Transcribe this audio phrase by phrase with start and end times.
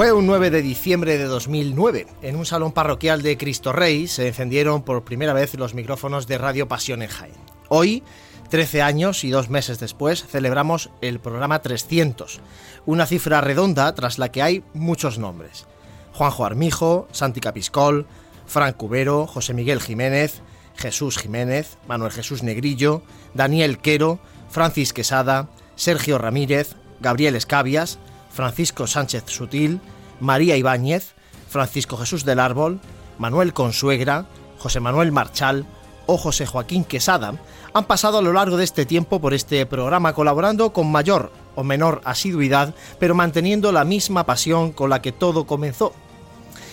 [0.00, 2.06] Fue un 9 de diciembre de 2009.
[2.22, 6.38] En un salón parroquial de Cristo Rey se encendieron por primera vez los micrófonos de
[6.38, 7.34] Radio Pasión en Jaén.
[7.68, 8.02] Hoy,
[8.48, 12.40] 13 años y dos meses después, celebramos el programa 300,
[12.86, 15.66] una cifra redonda tras la que hay muchos nombres.
[16.14, 18.06] Juanjo Armijo, Santi Capiscol,
[18.46, 20.40] Frank Cubero, José Miguel Jiménez,
[20.76, 23.02] Jesús Jiménez, Manuel Jesús Negrillo,
[23.34, 27.98] Daniel Quero, Francis Quesada, Sergio Ramírez, Gabriel Escabias,
[28.40, 29.82] Francisco Sánchez Sutil,
[30.18, 31.12] María Ibáñez,
[31.50, 32.80] Francisco Jesús del Árbol,
[33.18, 34.24] Manuel Consuegra,
[34.58, 35.66] José Manuel Marchal
[36.06, 37.34] o José Joaquín Quesada
[37.74, 41.64] han pasado a lo largo de este tiempo por este programa colaborando con mayor o
[41.64, 45.92] menor asiduidad, pero manteniendo la misma pasión con la que todo comenzó,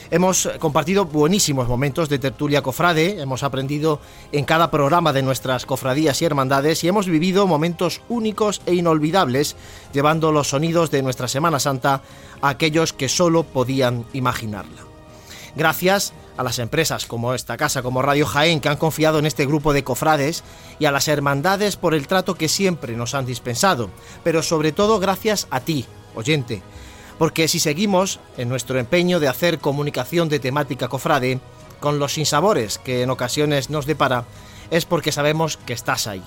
[0.10, 4.00] Hemos compartido buenísimos momentos de tertulia cofrade, hemos aprendido
[4.32, 9.58] en cada programa de nuestras cofradías y hermandades y hemos vivido momentos únicos e inolvidables
[9.92, 12.04] llevando los sonidos de nuestra Semana Santa
[12.42, 14.84] a aquellos que solo podían imaginarla.
[15.58, 19.46] Gracias a las empresas como esta casa, como Radio Jaén, que han confiado en este
[19.46, 20.44] grupo de cofrades,
[20.80, 23.90] y a las hermandades por el trato que siempre nos han dispensado,
[24.24, 25.86] pero sobre todo gracias a ti,
[26.16, 26.62] oyente,
[27.18, 31.40] porque si seguimos en nuestro empeño de hacer comunicación de temática cofrade,
[31.80, 34.26] con los sinsabores que en ocasiones nos depara,
[34.72, 36.24] es porque sabemos que estás ahí.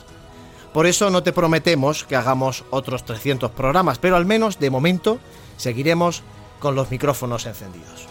[0.73, 5.19] Por eso no te prometemos que hagamos otros 300 programas, pero al menos de momento
[5.57, 6.23] seguiremos
[6.61, 8.07] con los micrófonos encendidos.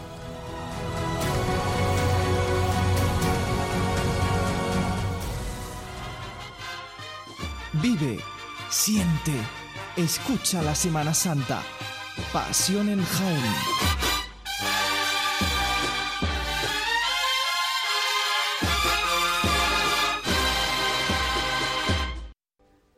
[7.73, 8.19] Vive,
[8.69, 9.31] siente,
[9.95, 11.61] escucha la Semana Santa.
[12.33, 13.53] Pasión en Jaén.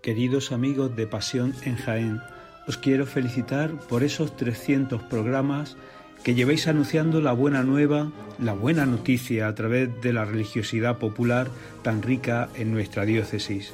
[0.01, 2.21] Queridos amigos de Pasión en Jaén,
[2.67, 5.77] os quiero felicitar por esos 300 programas
[6.23, 11.47] que llevéis anunciando la buena nueva, la buena noticia a través de la religiosidad popular
[11.83, 13.71] tan rica en nuestra diócesis.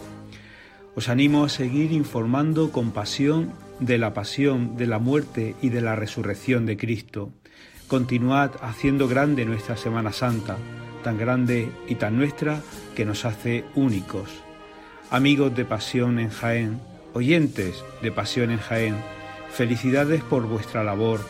[0.96, 5.81] Os animo a seguir informando con pasión de la pasión, de la muerte y de
[5.81, 7.31] la resurrección de Cristo.
[7.88, 10.57] Continuad haciendo grande nuestra Semana Santa,
[11.03, 12.61] tan grande y tan nuestra
[12.95, 14.29] que nos hace únicos.
[15.09, 16.81] Amigos de Pasión en Jaén,
[17.13, 18.95] oyentes de Pasión en Jaén,
[19.51, 21.21] felicidades por vuestra labor,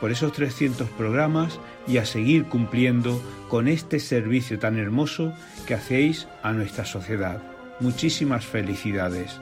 [0.00, 5.32] por esos 300 programas y a seguir cumpliendo con este servicio tan hermoso
[5.66, 7.42] que hacéis a nuestra sociedad.
[7.80, 9.38] Muchísimas felicidades.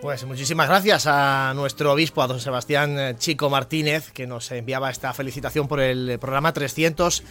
[0.00, 4.90] Pues muchísimas gracias a nuestro obispo, a don Sebastián eh, Chico Martínez, que nos enviaba
[4.90, 7.24] esta felicitación por el programa 300.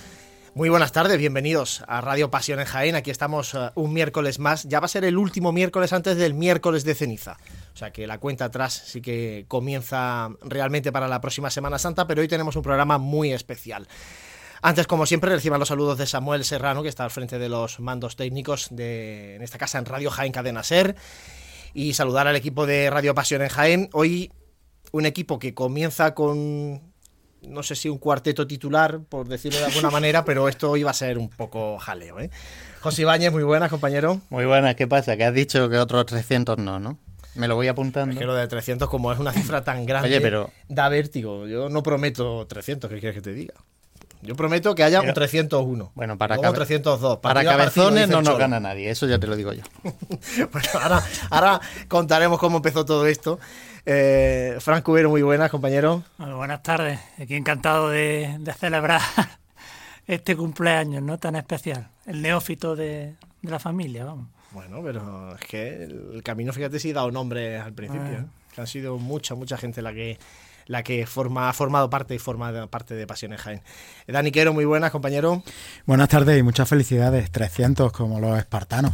[0.54, 2.96] Muy buenas tardes, bienvenidos a Radio Pasión en Jaén.
[2.96, 4.66] Aquí estamos eh, un miércoles más.
[4.66, 7.38] Ya va a ser el último miércoles antes del miércoles de ceniza.
[7.74, 12.06] O sea que la cuenta atrás sí que comienza realmente para la próxima Semana Santa,
[12.06, 13.88] pero hoy tenemos un programa muy especial.
[14.62, 17.80] Antes, como siempre, reciban los saludos de Samuel Serrano, que está al frente de los
[17.80, 20.98] mandos técnicos de, en esta casa en Radio Jaén Cadena Ser
[21.74, 23.90] y saludar al equipo de Radio Pasión en Jaén.
[23.94, 24.32] Hoy
[24.92, 26.82] un equipo que comienza con,
[27.42, 30.94] no sé si un cuarteto titular, por decirlo de alguna manera, pero esto iba a
[30.94, 32.20] ser un poco jaleo.
[32.20, 32.30] ¿eh?
[32.82, 34.22] José Ibáñez, muy buenas, compañero.
[34.30, 35.18] Muy buenas, ¿qué pasa?
[35.18, 36.98] Que has dicho que otros 300 no, ¿no?
[37.36, 38.14] Me lo voy apuntando.
[38.14, 40.50] Es que lo de 300, como es una cifra tan grande, Oye, pero...
[40.68, 41.46] da vértigo.
[41.48, 43.54] Yo no prometo 300, ¿qué quieres que te diga?
[44.22, 45.92] Yo prometo que haya un 301.
[45.94, 46.56] Bueno, para cabe...
[46.56, 47.18] 302.
[47.20, 49.64] Para cabezones no nos gana nadie, eso ya te lo digo yo.
[50.52, 53.40] bueno, ahora, ahora, contaremos cómo empezó todo esto.
[53.86, 56.04] Eh, Frank Cubero, muy buenas, compañero.
[56.18, 57.00] Bueno, buenas tardes.
[57.22, 59.02] Aquí encantado de, de, celebrar
[60.08, 61.88] este cumpleaños no tan especial.
[62.06, 64.28] El neófito de, de, la familia, vamos.
[64.52, 68.04] Bueno, pero es que el camino, fíjate, sí ha dado nombre al principio.
[68.04, 68.22] Ah.
[68.22, 68.26] ¿eh?
[68.54, 70.18] Que han sido mucha, mucha gente la que
[70.68, 73.62] la que forma, ha formado parte y forma parte de Pasiones Jaén.
[74.08, 75.44] Dani Quero, muy buenas, compañero.
[75.86, 77.32] Buenas tardes y muchas felicidades.
[77.32, 78.92] 300 como los espartanos.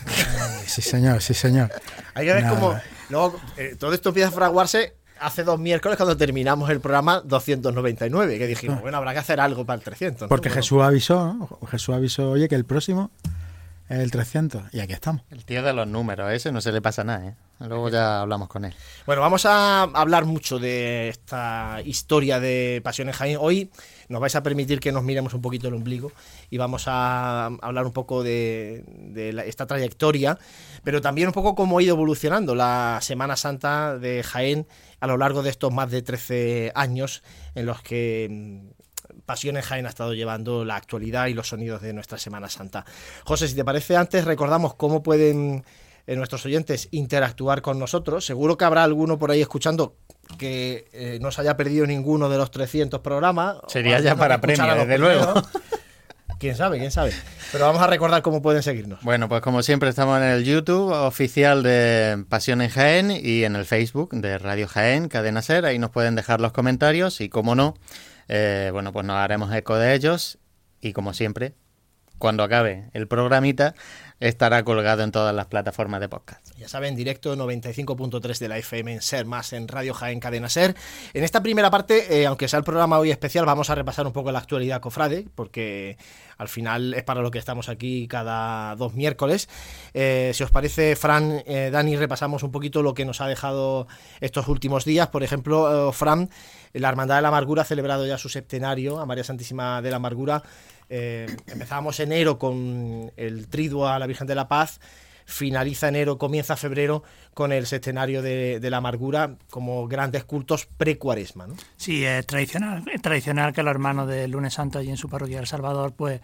[0.66, 1.70] sí, señor, sí, señor.
[2.14, 2.78] Hay que ver cómo.
[3.10, 8.38] Luego, eh, todo esto empieza a fraguarse hace dos miércoles cuando terminamos el programa 299,
[8.38, 10.28] que dijimos, bueno, habrá que hacer algo para el 300.
[10.28, 11.58] Porque Jesús avisó, ¿no?
[11.70, 13.10] Jesús avisó, oye, que el próximo
[14.00, 15.22] el 300 y aquí estamos.
[15.30, 17.34] El tío de los números, ese no se le pasa nada, ¿eh?
[17.60, 18.74] Luego ya hablamos con él.
[19.06, 23.36] Bueno, vamos a hablar mucho de esta historia de Pasiones Jaén.
[23.40, 23.70] Hoy
[24.08, 26.10] nos vais a permitir que nos miremos un poquito el ombligo
[26.50, 30.38] y vamos a hablar un poco de, de la, esta trayectoria,
[30.82, 34.66] pero también un poco cómo ha ido evolucionando la Semana Santa de Jaén
[34.98, 37.22] a lo largo de estos más de 13 años
[37.54, 38.72] en los que
[39.26, 42.84] Pasiones Jaén ha estado llevando la actualidad y los sonidos de nuestra Semana Santa.
[43.24, 45.64] José, si te parece, antes recordamos cómo pueden
[46.06, 48.26] eh, nuestros oyentes interactuar con nosotros.
[48.26, 49.96] Seguro que habrá alguno por ahí escuchando
[50.38, 53.56] que eh, no se haya perdido ninguno de los 300 programas.
[53.68, 55.34] Sería ya para premio, desde luego.
[56.42, 57.12] Quién sabe, quién sabe.
[57.52, 59.00] Pero vamos a recordar cómo pueden seguirnos.
[59.02, 63.54] Bueno, pues como siempre estamos en el YouTube oficial de Pasión en Jaén y en
[63.54, 65.64] el Facebook de Radio Jaén, Cadena Ser.
[65.66, 67.76] Ahí nos pueden dejar los comentarios y, como no,
[68.34, 70.38] eh, bueno, pues nos haremos eco de ellos.
[70.80, 71.52] Y como siempre,
[72.16, 73.74] cuando acabe el programita,
[74.20, 76.56] estará colgado en todas las plataformas de podcast.
[76.56, 80.74] Ya saben, directo 95.3 de la FM en Ser, más en Radio Jaén Cadena Ser.
[81.12, 84.14] En esta primera parte, eh, aunque sea el programa hoy especial, vamos a repasar un
[84.14, 85.98] poco la actualidad cofrade, porque
[86.38, 89.48] al final es para lo que estamos aquí cada dos miércoles.
[89.92, 93.88] Eh, si os parece, Fran, Dani, repasamos un poquito lo que nos ha dejado
[94.20, 95.08] estos últimos días.
[95.08, 96.30] Por ejemplo, Fran,
[96.72, 99.96] la Hermandad de la Amargura ha celebrado ya su septenario a María Santísima de la
[99.96, 100.42] Amargura.
[100.88, 104.80] Eh, empezábamos enero con el triduo a la Virgen de la Paz
[105.24, 107.02] finaliza enero, comienza febrero
[107.34, 111.46] con el septenario de, la amargura como grandes cultos pre-cuaresma.
[111.76, 115.40] Sí, es tradicional, es tradicional que los hermanos del lunes santo allí en su parroquia
[115.40, 116.20] El Salvador pues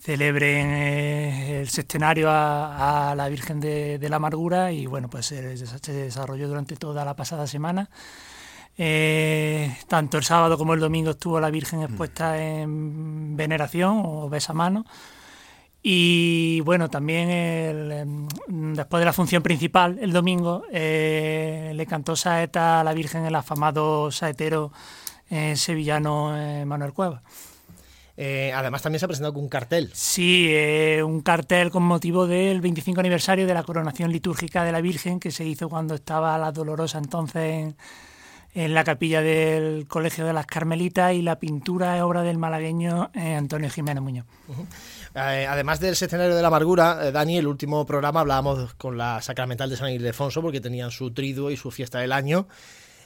[0.00, 5.56] celebren eh, el septenario a, la Virgen de, de la Amargura y bueno, pues se,
[5.56, 7.88] se desarrolló durante toda la pasada semana.
[8.78, 14.84] Eh, tanto el sábado como el domingo estuvo la Virgen expuesta en veneración o besamano.
[15.82, 18.28] Y bueno, también el, em,
[18.74, 23.34] después de la función principal, el domingo, eh, le cantó saeta a la Virgen el
[23.34, 24.72] afamado saetero
[25.30, 26.34] eh, sevillano
[26.66, 27.22] Manuel Cueva.
[28.16, 29.90] Eh, además también se ha presentado con un cartel.
[29.92, 34.80] Sí, eh, un cartel con motivo del 25 aniversario de la coronación litúrgica de la
[34.80, 37.76] Virgen que se hizo cuando estaba la Dolorosa entonces en,
[38.56, 43.10] en la capilla del Colegio de las Carmelitas y la pintura es obra del malagueño
[43.12, 44.24] eh, Antonio Jiménez Muñoz.
[45.14, 49.20] Eh, además del septenario de la amargura, eh, Dani, el último programa hablábamos con la
[49.20, 52.48] Sacramental de San Ildefonso porque tenían su triduo y su fiesta del año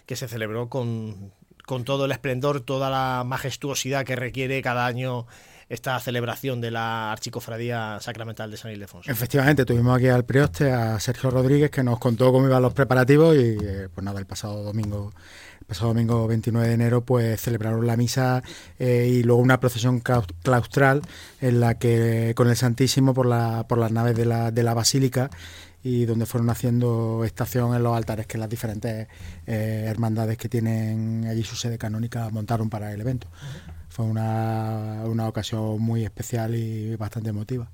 [0.07, 1.33] que se celebró con,
[1.67, 5.27] con todo el esplendor, toda la majestuosidad que requiere cada año
[5.71, 9.11] esta celebración de la Archicofradía Sacramental de San Ildefonso.
[9.11, 13.37] Efectivamente, tuvimos aquí al prioste, a Sergio Rodríguez, que nos contó cómo iban los preparativos
[13.37, 15.13] y eh, pues nada, el pasado domingo,
[15.69, 18.43] pasado domingo 29 de enero, pues celebraron la misa
[18.81, 21.03] eh, y luego una procesión claus- claustral
[21.41, 24.75] en la que con el Santísimo por la por las naves de la, de la
[24.75, 25.31] basílica
[25.85, 29.07] y donde fueron haciendo estación en los altares que las diferentes
[29.47, 33.29] eh, hermandades que tienen allí su sede canónica montaron para el evento.
[33.91, 37.71] Fue una, una ocasión muy especial y bastante emotiva.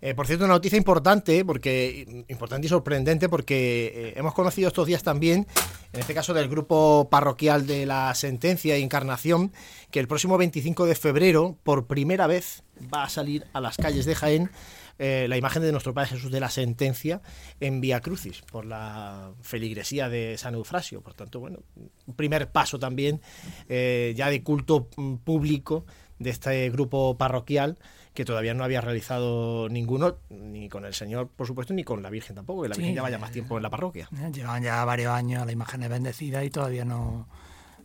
[0.00, 4.86] Eh, por cierto, una noticia importante, porque importante y sorprendente, porque eh, hemos conocido estos
[4.86, 5.46] días también,
[5.94, 9.50] en este caso del grupo parroquial de la Sentencia e Encarnación,
[9.90, 14.04] que el próximo 25 de febrero, por primera vez, va a salir a las calles
[14.04, 14.50] de Jaén
[14.98, 17.20] eh, la imagen de nuestro Padre Jesús de la Sentencia
[17.60, 21.00] en Vía Crucis, por la feligresía de San Eufrasio.
[21.00, 21.60] Por tanto, bueno,
[22.06, 23.20] un primer paso también
[23.68, 25.84] eh, ya de culto mm, público
[26.18, 27.76] de este grupo parroquial
[28.14, 32.10] que todavía no había realizado ninguno, ni con el Señor, por supuesto, ni con la
[32.10, 32.82] Virgen tampoco, que la Sí.
[32.82, 34.08] Virgen ya vaya más tiempo en la parroquia.
[34.32, 37.26] Llevan ya varios años las imágenes bendecidas y todavía no,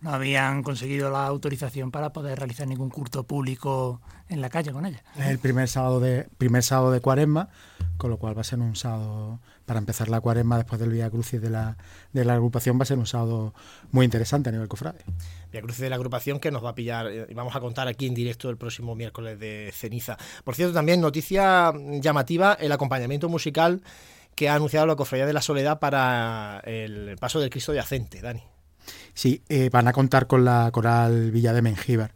[0.02, 4.86] no habían conseguido la autorización para poder realizar ningún culto público en la calle con
[4.86, 5.02] ellas.
[5.18, 7.50] Es el primer sábado de primer sábado de Cuaresma,
[7.98, 11.10] con lo cual va a ser un sábado para empezar la Cuaresma después del Vía
[11.10, 11.78] Crucis de la
[12.14, 13.54] de la agrupación va a ser un sábado
[13.92, 15.00] muy interesante a nivel cofrade.
[15.52, 17.88] Vía Crucis de la agrupación que nos va a pillar eh, y vamos a contar
[17.88, 20.18] aquí en directo el próximo miércoles de ceniza.
[20.44, 23.82] Por cierto, también noticia llamativa, el acompañamiento musical
[24.36, 28.22] que ha anunciado la Cofradía de la Soledad para el paso del Cristo de Acente,
[28.22, 28.42] Dani.
[29.14, 32.14] Sí, eh, van a contar con la coral Villa de Mengíbar.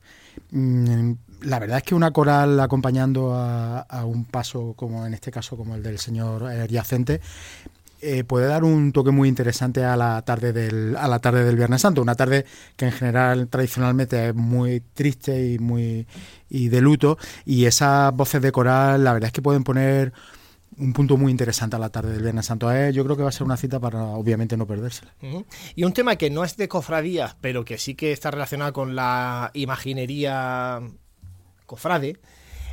[0.51, 5.57] Mm, La verdad es que una coral acompañando a, un paso como en este caso
[5.57, 7.19] como el del señor Yacente
[8.05, 11.55] eh, puede dar un toque muy interesante a la tarde del a la tarde del
[11.55, 16.05] Viernes Santo, una tarde que en general tradicionalmente es muy triste y muy
[16.49, 20.11] y de luto y esas voces de coral la verdad es que pueden poner
[20.77, 22.71] un punto muy interesante a la tarde del Viernes Santo.
[22.71, 25.13] Eh, yo creo que va a ser una cita para obviamente no perdérsela.
[25.75, 28.95] Y un tema que no es de cofradías, pero que sí que está relacionado con
[28.95, 30.81] la imaginería
[31.65, 32.19] cofrade,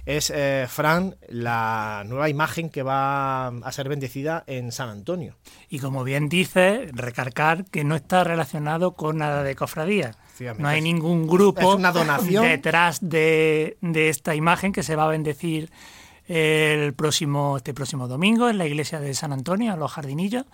[0.07, 5.37] es, eh, Fran, la nueva imagen que va a ser bendecida en San Antonio.
[5.69, 10.17] Y como bien dice, recargar que no está relacionado con nada de cofradía.
[10.59, 12.45] No hay ningún grupo Es una donación.
[12.45, 15.71] detrás de, de esta imagen que se va a bendecir
[16.33, 20.47] el próximo, este próximo domingo en la iglesia de San Antonio, en los jardinillos.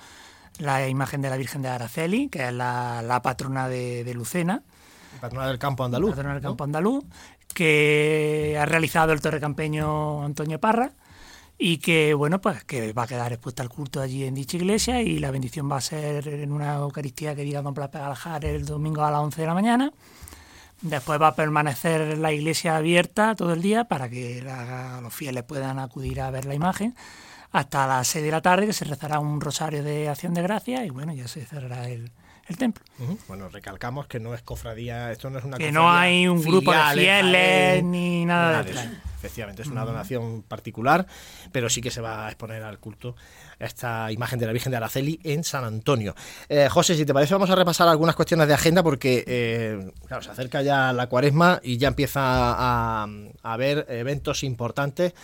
[0.59, 4.63] La imagen de la Virgen de Araceli, que es la, la patrona de, de Lucena,
[5.21, 6.11] Patrona del campo andaluz.
[6.11, 6.49] patrona del ¿no?
[6.49, 7.05] campo andaluz,
[7.53, 10.93] que ha realizado el torrecampeño Antonio Parra.
[11.59, 15.01] y que bueno pues que va a quedar expuesta al culto allí en dicha iglesia
[15.03, 19.03] y la bendición va a ser en una Eucaristía que diga Don Pegaljar el domingo
[19.05, 19.93] a las 11 de la mañana.
[20.83, 24.45] Después va a permanecer la iglesia abierta todo el día para que
[25.03, 26.95] los fieles puedan acudir a ver la imagen
[27.53, 30.85] hasta las 6 de la tarde que se rezará un rosario de acción de gracia
[30.85, 32.11] y bueno, ya se cerrará el,
[32.49, 32.85] el templo.
[33.29, 36.73] Bueno, recalcamos que no es cofradía, esto no es una Que no hay un grupo
[36.73, 38.81] de fieles ni nada, de eso.
[39.27, 41.07] Efectivamente, es una donación particular,
[41.51, 43.17] pero sí que se va a exponer al culto
[43.59, 46.15] esta imagen de la Virgen de Araceli en San Antonio.
[46.49, 50.23] Eh, José, si te parece, vamos a repasar algunas cuestiones de agenda porque eh, claro,
[50.23, 53.05] se acerca ya la cuaresma y ya empieza a,
[53.43, 55.15] a haber eventos importantes.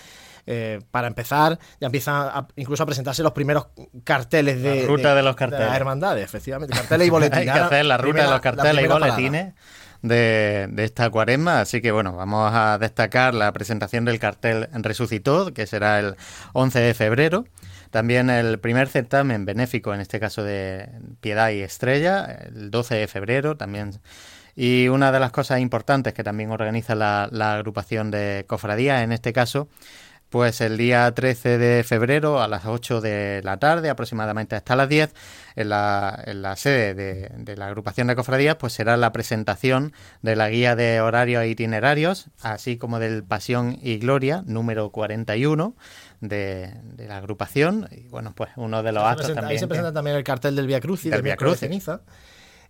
[0.44, 3.68] Eh, para empezar, ya empiezan incluso a presentarse los primeros
[4.02, 5.70] carteles de, la ruta de, los carteles.
[5.70, 7.38] de hermandades, efectivamente, carteles y boletines.
[7.48, 9.54] Hay que hacer la ruta de los carteles y boletines.
[10.02, 11.60] De, de, esta cuaresma.
[11.60, 16.16] Así que bueno, vamos a destacar la presentación del cartel Resucitó, que será el
[16.52, 17.44] 11 de febrero.
[17.90, 20.88] También el primer certamen benéfico, en este caso de
[21.20, 23.56] Piedad y Estrella, el 12 de febrero.
[23.56, 24.00] También
[24.54, 29.12] y una de las cosas importantes que también organiza la, la agrupación de cofradías, en
[29.12, 29.68] este caso,
[30.32, 34.88] pues el día 13 de febrero a las 8 de la tarde, aproximadamente hasta las
[34.88, 35.12] 10,
[35.56, 40.34] en la, en la sede de, la agrupación de cofradías, pues será la presentación de
[40.34, 45.76] la guía de horarios e itinerarios, así como del Pasión y Gloria, número 41
[46.22, 47.86] de, de la agrupación.
[47.90, 49.48] Y bueno, pues uno de los actos también.
[49.48, 52.00] Ahí se presenta también el cartel del Via Cruz y del, Via Cruz ceniza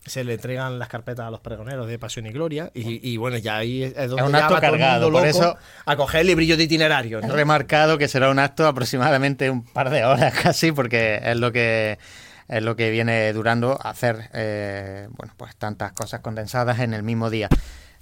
[0.04, 3.56] se le entregan las carpetas a los pregoneros de Pasión y Gloria y, bueno, ya
[3.56, 7.21] ahí es donde es un acto cargado, por eso a coger el librillo de itinerario.
[7.21, 11.52] He remarcado que será un acto aproximadamente un par de horas casi porque es lo
[11.52, 11.99] que
[12.49, 17.30] es lo que viene durando hacer eh, bueno pues tantas cosas condensadas en el mismo
[17.30, 17.49] día.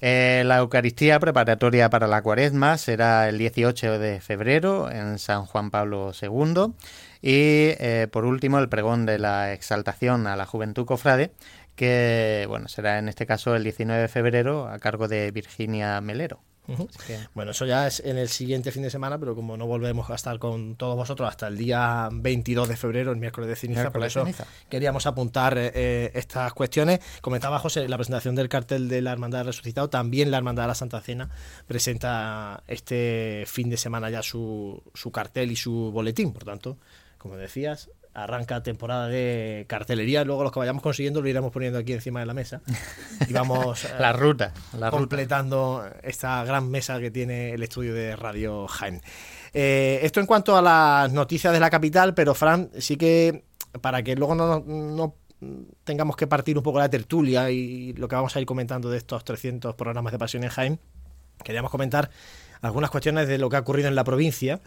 [0.02, 5.70] Eh, la Eucaristía preparatoria para la Cuaresma será el 18 de febrero en San Juan
[5.70, 6.72] Pablo II
[7.20, 11.32] y eh, por último el pregón de la exaltación a la juventud cofrade
[11.80, 16.42] que bueno, será en este caso el 19 de febrero a cargo de Virginia Melero.
[17.32, 20.14] Bueno, eso ya es en el siguiente fin de semana, pero como no volvemos a
[20.14, 24.04] estar con todos vosotros hasta el día 22 de febrero, el miércoles de ceniza, por
[24.04, 24.26] eso
[24.68, 27.00] queríamos apuntar eh, eh, estas cuestiones.
[27.22, 30.74] Comentaba José, la presentación del cartel de la Hermandad Resucitado, también la Hermandad de la
[30.74, 31.30] Santa Cena
[31.66, 36.76] presenta este fin de semana ya su, su cartel y su boletín, por tanto,
[37.16, 37.88] como decías,
[38.22, 42.26] arranca temporada de cartelería, luego los que vayamos consiguiendo lo iremos poniendo aquí encima de
[42.26, 42.60] la mesa
[43.28, 48.66] y vamos la ruta, la completando esta gran mesa que tiene el estudio de Radio
[48.68, 49.02] Jaén.
[49.52, 53.44] Eh, esto en cuanto a las noticias de la capital, pero Fran, sí que
[53.80, 55.14] para que luego no, no
[55.84, 58.98] tengamos que partir un poco la tertulia y lo que vamos a ir comentando de
[58.98, 60.80] estos 300 programas de Pasión en Jaén,
[61.42, 62.10] queríamos comentar
[62.60, 64.60] algunas cuestiones de lo que ha ocurrido en la provincia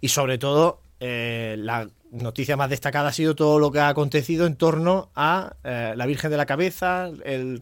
[0.00, 4.46] y sobre todo eh, la noticia más destacada ha sido todo lo que ha acontecido
[4.46, 7.58] en torno a eh, la Virgen de la Cabeza, el,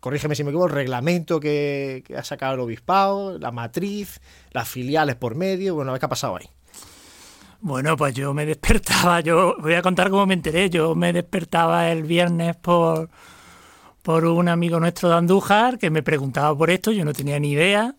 [0.00, 4.20] corrígeme si me equivoco, el reglamento que, ha sacado el obispado, la matriz,
[4.52, 6.46] las filiales por medio, bueno, ¿qué ha pasado ahí?
[7.60, 11.90] Bueno, pues yo me despertaba, yo voy a contar cómo me enteré, yo me despertaba
[11.90, 13.10] el viernes por,
[14.02, 17.50] por un amigo nuestro de Andújar que me preguntaba por esto, yo no tenía ni
[17.52, 17.94] idea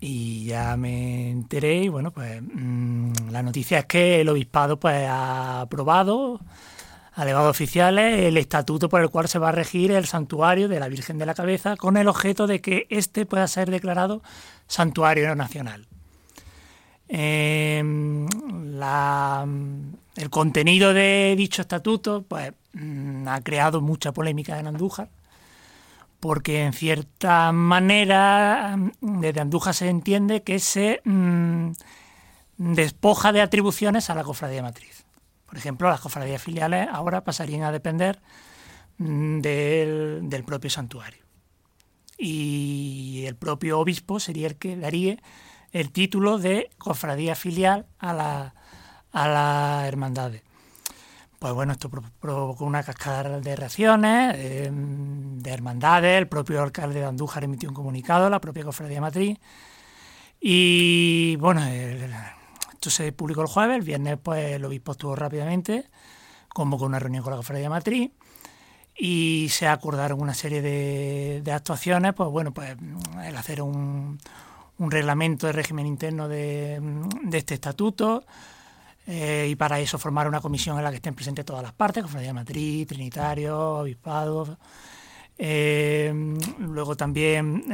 [0.00, 5.06] y ya me enteré y bueno, pues mm, la noticia es que el obispado pues
[5.06, 6.40] ha aprobado
[7.12, 10.80] a elevados oficiales el estatuto por el cual se va a regir el santuario de
[10.80, 14.22] la Virgen de la Cabeza con el objeto de que éste pueda ser declarado
[14.66, 15.86] santuario nacional.
[17.08, 18.26] Em,
[20.16, 25.10] el contenido de dicho estatuto pues, mm, ha creado mucha polémica en Andújar
[26.20, 31.72] porque en cierta manera desde Andújar se entiende que se mm,
[32.58, 35.04] despoja de atribuciones a la cofradía matriz.
[35.46, 38.20] Por ejemplo, las cofradías filiales ahora pasarían a depender
[38.98, 41.24] mm, del, propio santuario.
[42.18, 45.16] Y el propio obispo sería el que daría
[45.72, 48.54] el título de cofradía filial a la,
[49.10, 50.42] a la hermandades.
[51.40, 57.06] Pues bueno, esto provocó una cascada de reacciones, em, de hermandades, el propio alcalde de
[57.06, 59.38] Andújar emitió un comunicado, la propia cofradía matriz,
[60.38, 65.86] y bueno, esto se publicó el jueves, el viernes pues el obispo estuvo rápidamente,
[66.50, 68.10] convocó una reunión con la cofradía matriz,
[68.94, 72.76] y se acordaron una serie de, actuaciones, pues bueno, pues
[73.24, 74.18] el hacer un,
[74.78, 76.80] reglamento de régimen interno de,
[77.22, 78.24] de este estatuto,
[79.12, 82.04] eh, y para eso formar una comisión en la que estén presentes todas las partes,
[82.04, 84.56] Cofradía Matriz, Trinitario, Obispado.
[85.36, 86.12] Eh,
[86.58, 87.64] luego también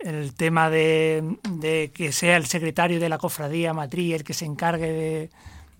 [0.00, 1.38] el tema de,
[1.94, 5.30] que sea el secretario de la cofradía matriz el que se encargue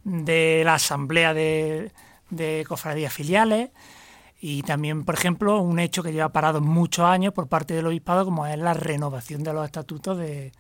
[0.05, 1.91] de, la asamblea de,
[2.69, 3.71] cofradías filiales
[4.41, 8.25] y también, por ejemplo, un hecho que lleva parado muchos años por parte del obispado,
[8.25, 10.53] como es la renovación de los estatutos de,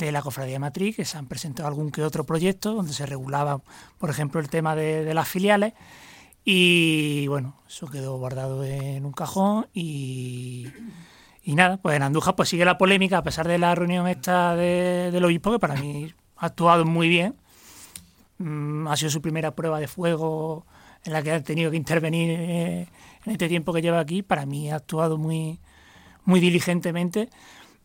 [0.00, 3.60] la cofradía matriz, que se han presentado algún que otro proyecto donde se regulaba,
[3.98, 5.74] por ejemplo, el tema de las filiales.
[6.44, 10.68] Y bueno, eso quedó guardado en un cajón y
[11.48, 14.54] y nada, pues en Andújar pues sigue la polémica, a pesar de la reunión esta
[14.54, 17.36] de, del obispo, que para mí ha actuado muy bien.
[18.36, 20.66] Mm, ha sido su primera prueba de fuego
[21.04, 22.86] en la que ha tenido que intervenir eh,
[23.24, 24.22] en este tiempo que lleva aquí.
[24.22, 25.58] Para mí ha actuado muy,
[26.26, 27.30] muy diligentemente.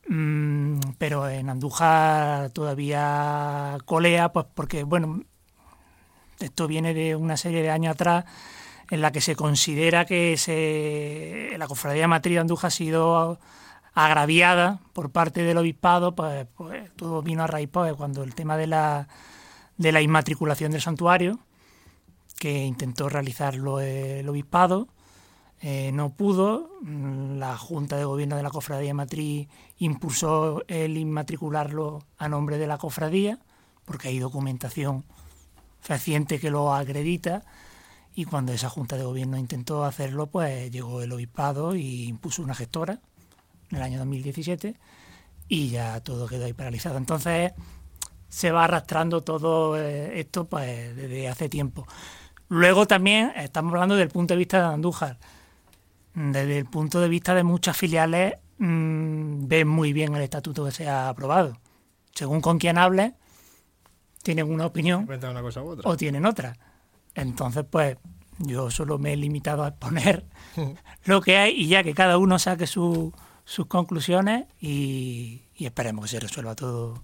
[0.08, 5.24] Mm, pero en Andújar todavía colea, pues porque, bueno,
[6.40, 8.26] esto viene de una serie de años atrás
[8.90, 13.40] en la que se considera que se, la cofradía matriz de Andújar ha sido
[13.94, 18.58] agraviada por parte del obispado, pues, pues todo vino a raíz pues, cuando el tema
[18.58, 19.08] de la,
[19.78, 21.40] de la inmatriculación del santuario,
[22.40, 24.88] que intentó realizarlo el obispado,
[25.66, 29.48] eh, no pudo, la Junta de Gobierno de la Cofradía Matriz
[29.78, 33.40] impulsó el inmatricularlo a nombre de la cofradía,
[33.86, 35.06] porque hay documentación
[35.80, 37.46] fehaciente que lo acredita,
[38.14, 42.56] y cuando esa junta de gobierno intentó hacerlo, pues llegó el obispado y impuso una
[42.56, 43.00] gestora
[43.72, 44.76] en el año 2017
[45.48, 46.98] y ya todo quedó ahí paralizado.
[46.98, 47.54] Entonces
[48.28, 51.88] se va arrastrando todo eh, esto pues desde hace tiempo.
[52.50, 55.18] Luego también estamos hablando del punto de vista de Andújar.
[56.14, 60.72] Desde el punto de vista de muchas filiales mmm, ven muy bien el estatuto que
[60.72, 61.58] se ha aprobado.
[62.14, 63.16] Según con quien hable,
[64.22, 65.08] tienen una opinión
[65.84, 66.58] o tienen otra.
[67.16, 67.98] Entonces, pues
[68.40, 70.26] yo solo me he limitado a exponer
[71.06, 73.14] lo que hay y ya que cada uno saque sus
[73.68, 77.02] conclusiones y, y esperemos que se resuelva todo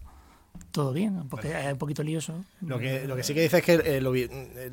[0.72, 2.44] todo bien, porque es un poquito lioso.
[2.62, 4.06] Lo que, lo que sí que dice es que el,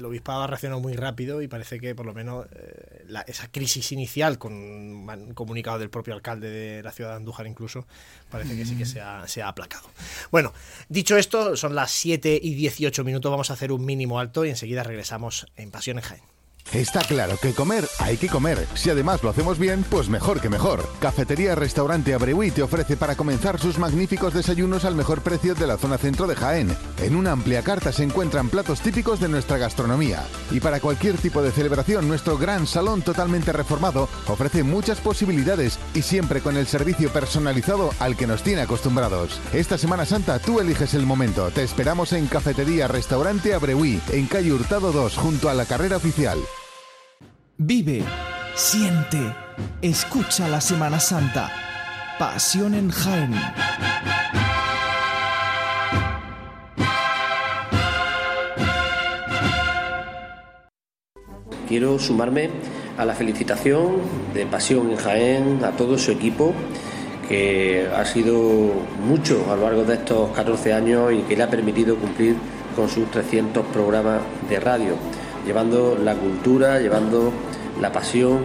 [0.05, 4.39] obispado ha reaccionado muy rápido y parece que por lo menos eh, esa crisis inicial
[4.39, 7.87] con un comunicado del propio alcalde de la ciudad de Andújar incluso,
[8.31, 9.89] parece que sí que se ha, se ha aplacado.
[10.31, 10.53] Bueno,
[10.89, 14.51] dicho esto, son las 7 y 18 minutos, vamos a hacer un mínimo alto y
[14.51, 16.36] enseguida regresamos en Pasión en Jaén.
[16.73, 18.67] Está claro que comer hay que comer.
[18.75, 20.87] Si además lo hacemos bien, pues mejor que mejor.
[21.01, 25.79] Cafetería Restaurante Abreuí te ofrece para comenzar sus magníficos desayunos al mejor precio de la
[25.79, 26.77] zona centro de Jaén.
[27.03, 30.25] En una amplia carta se encuentran platos típicos de nuestra gastronomía.
[30.51, 36.03] Y para cualquier tipo de celebración, nuestro gran salón totalmente reformado ofrece muchas posibilidades y
[36.03, 39.41] siempre con el servicio personalizado al que nos tiene acostumbrados.
[39.53, 41.51] Esta Semana Santa tú eliges el momento.
[41.51, 46.39] Te esperamos en Cafetería Restaurante Abreuí, en calle Hurtado 2, junto a la carrera oficial.
[47.59, 48.03] Vive,
[48.55, 49.19] siente,
[49.81, 51.51] escucha la Semana Santa.
[52.19, 53.33] Pasión en Jaén.
[61.66, 62.51] Quiero sumarme
[62.99, 64.03] a la felicitación
[64.35, 66.53] de Pasión en Jaén a todo su equipo,
[67.27, 71.49] que ha sido mucho a lo largo de estos 14 años y que le ha
[71.49, 72.37] permitido cumplir
[72.77, 74.97] con sus 300 programas de radio
[75.47, 77.33] llevando la cultura, llevando
[77.81, 78.41] la pasión,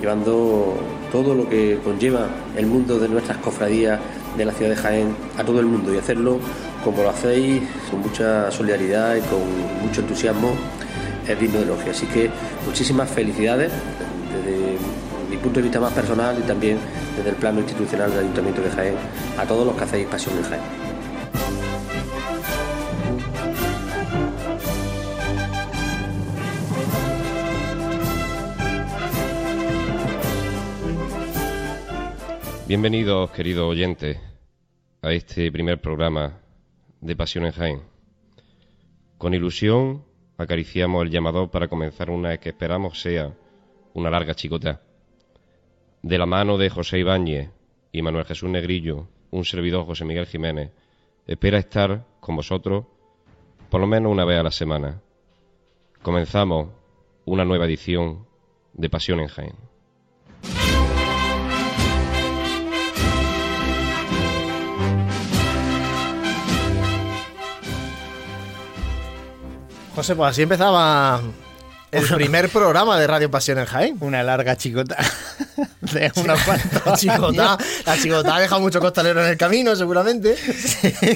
[0.00, 0.76] llevando
[1.12, 4.00] todo lo que conlleva el mundo de nuestras cofradías
[4.36, 6.38] de la ciudad de Jaén a todo el mundo y hacerlo
[6.84, 9.40] como lo hacéis, con mucha solidaridad y con
[9.82, 10.52] mucho entusiasmo,
[11.26, 11.90] es digno de elogio.
[11.90, 12.30] Así que
[12.64, 13.72] muchísimas felicidades
[14.32, 14.76] desde
[15.30, 16.78] mi punto de vista más personal y también
[17.16, 18.94] desde el plano institucional del Ayuntamiento de Jaén
[19.38, 20.85] a todos los que hacéis pasión en Jaén.
[32.68, 34.18] Bienvenidos, queridos oyentes,
[35.00, 36.40] a este primer programa
[37.00, 37.82] de Pasión en Jaén.
[39.18, 40.04] Con ilusión
[40.36, 43.32] acariciamos el llamador para comenzar una que esperamos sea
[43.94, 44.80] una larga chicota.
[46.02, 47.50] De la mano de José Ibáñez
[47.92, 50.72] y Manuel Jesús Negrillo, un servidor José Miguel Jiménez,
[51.24, 52.86] espera estar con vosotros
[53.70, 55.00] por lo menos una vez a la semana.
[56.02, 56.70] Comenzamos
[57.26, 58.26] una nueva edición
[58.72, 59.65] de Pasión en Jaén.
[69.96, 71.22] José, pues así empezaba
[71.90, 73.96] el primer programa de Radio Pasión en Jaén.
[74.00, 74.94] Una larga chicota
[75.80, 80.36] de unos cuantos la chicota, la chicota ha dejado mucho costalero en el camino, seguramente.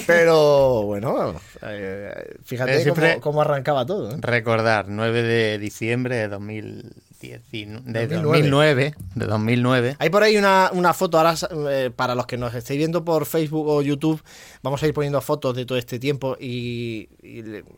[0.06, 4.12] Pero bueno, eh, fíjate cómo, arrancaba todo.
[4.12, 4.16] ¿eh?
[4.18, 6.90] Recordar, 9 de diciembre de 2000
[7.20, 8.94] de 2009.
[9.14, 9.96] de 2009.
[9.98, 11.34] Hay por ahí una, foto, ahora
[11.70, 14.22] eh, para los que nos estéis viendo por Facebook o YouTube,
[14.62, 17.08] vamos a ir poniendo fotos de todo este tiempo y,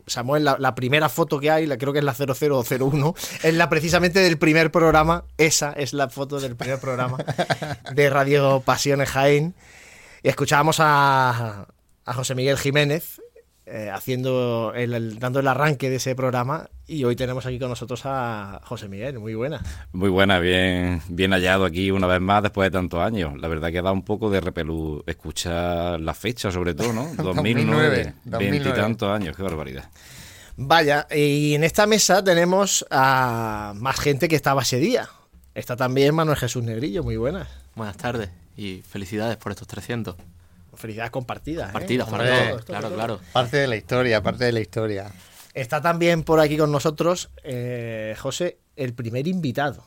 [0.06, 4.20] Samuel, la, primera foto que hay, la, creo que es la 0001, es la precisamente
[4.20, 7.18] del primer programa, esa es la foto del primer programa
[7.94, 9.54] de Radio Pasiones Jaén.
[10.22, 11.66] Y escuchábamos a,
[12.04, 13.20] a José Miguel Jiménez,
[13.64, 18.02] eh, haciendo el, dando el arranque de ese programa y hoy tenemos aquí con nosotros
[18.04, 19.62] a José Miguel, muy buena.
[19.92, 23.40] Muy buena, bien, bien hallado aquí una vez más después de tantos años.
[23.40, 27.14] La verdad que ha dado un poco de repelú escuchar la fecha sobre todo, ¿no?
[27.22, 29.88] 2009, veintitantos años, qué barbaridad.
[30.56, 35.08] Vaya, y en esta mesa tenemos a más gente que estaba ese día.
[35.54, 37.48] Está también Manuel Jesús Negrillo, muy buenas.
[37.74, 40.16] Buenas tardes y felicidades por estos 300.
[40.74, 41.68] Felicidades compartidas.
[41.68, 41.72] ¿eh?
[41.72, 42.08] Compartidas,
[42.64, 43.20] claro, claro.
[43.32, 45.12] Parte de la historia, parte de la historia.
[45.54, 49.84] Está también por aquí con nosotros, eh, José, el primer invitado.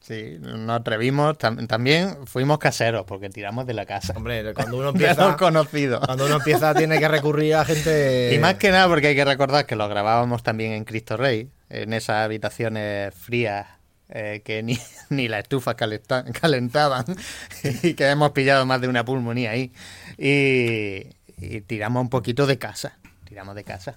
[0.00, 4.14] Sí, nos atrevimos, también fuimos caseros porque tiramos de la casa.
[4.16, 6.00] Hombre, cuando uno empieza, conocido.
[6.00, 9.24] cuando uno empieza tiene que recurrir a gente y más que nada porque hay que
[9.24, 13.66] recordar que lo grabábamos también en Cristo Rey, en esas habitaciones frías
[14.10, 14.78] eh, que ni,
[15.10, 17.04] ni la estufa calentaban
[17.82, 19.72] y que hemos pillado más de una pulmonía ahí.
[20.16, 23.96] y tiramos un poquito de casa, tiramos de casa.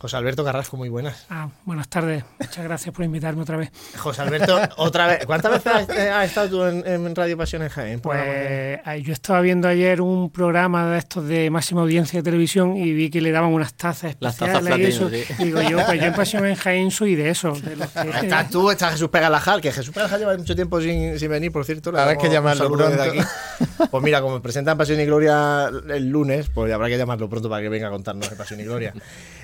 [0.00, 1.26] José Alberto Carrasco, muy buenas.
[1.28, 2.24] Ah, buenas tardes.
[2.38, 3.70] Muchas gracias por invitarme otra vez.
[3.98, 5.26] José Alberto, otra vez.
[5.26, 8.00] ¿Cuántas veces has, eh, estado tú en, Radio Pasión en Jaén?
[8.00, 12.94] Pues yo estaba viendo ayer un programa de estos de máxima audiencia de televisión y
[12.94, 15.10] vi que le daban unas tazas especiales Las tazas y eso.
[15.38, 17.52] Digo yo, pues yo en Pasión en Jaén soy de eso.
[17.52, 21.66] Estás tú, está Jesús Pegalajal, que Jesús Pegalajal lleva mucho tiempo sin, sin venir, por
[21.66, 21.90] cierto.
[21.90, 23.02] Habrá que llamarlo pronto.
[23.02, 23.18] Aquí.
[23.90, 27.62] Pues mira, como presentan Pasión y Gloria el lunes, pues habrá que llamarlo pronto para
[27.62, 28.94] que venga a contarnos de Pasión y Gloria.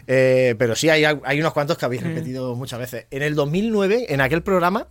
[0.07, 2.07] Eh, pero sí, hay, hay, unos cuantos que habéis mm.
[2.07, 3.07] repetido muchas veces.
[3.11, 4.89] En el 2009, en aquel programa,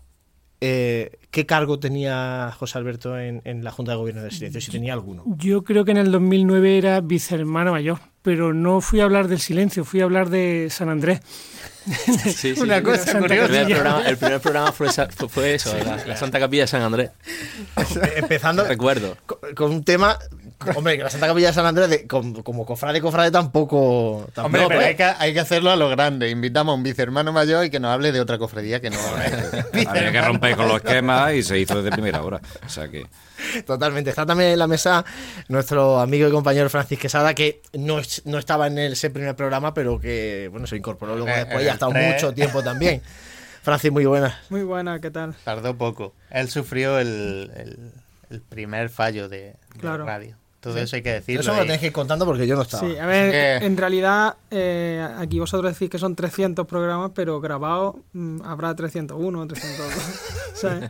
[0.61, 4.61] eh, ¿qué cargo tenía José Alberto en, la Junta de Gobierno del Silencio?
[4.61, 5.23] Si tenía alguno.
[5.37, 9.39] Yo creo que en el 2009 era vicehermano mayor, pero no fui a hablar del
[9.39, 11.19] silencio, fui a hablar de San Andrés.
[12.23, 13.61] Sí, sí, Una cosa curiosa.
[13.61, 14.89] El, el, primer programa fue,
[15.29, 15.75] fue eso,
[16.07, 17.11] la, Santa Capilla de San Andrés.
[18.15, 18.63] Empezando.
[18.65, 19.17] Recuerdo.
[19.55, 20.17] con un tema
[20.75, 24.27] Hombre, que la Santa Capilla de San Andrés, de, como, como, cofrade, cofrade tampoco.
[24.35, 26.29] Hombre, pero hay que, hay que, hacerlo a lo grande.
[26.29, 28.97] Invitamos a un vicehermano mayor y que nos hable de otra cofradía que no.
[29.89, 32.39] Había que romper con los esquemas y se hizo desde primera hora.
[32.65, 33.05] O sea que.
[33.65, 34.09] Totalmente.
[34.09, 35.03] Está también en la mesa
[35.49, 39.99] nuestro amigo y compañero Francis Quesada, que no, no estaba en ese primer programa, pero
[39.99, 43.01] que bueno se incorporó luego después y ha estado mucho tiempo también.
[43.65, 44.39] Francis, muy buena.
[44.49, 45.35] Muy buena, ¿qué tal?
[45.43, 46.13] Tardó poco.
[46.29, 47.51] Él sufrió el,
[48.29, 50.37] el, primer fallo de, de radio.
[50.65, 51.41] Todo eso hay que decirlo.
[51.41, 52.87] Eso lo tenéis que ir contando porque yo no estaba.
[52.87, 57.97] Sí, a ver, en realidad, eh, aquí vosotros decís que son 300 programas, pero grabados
[58.13, 59.93] mm, habrá 301, 302.
[60.55, 60.89] ¿sabes?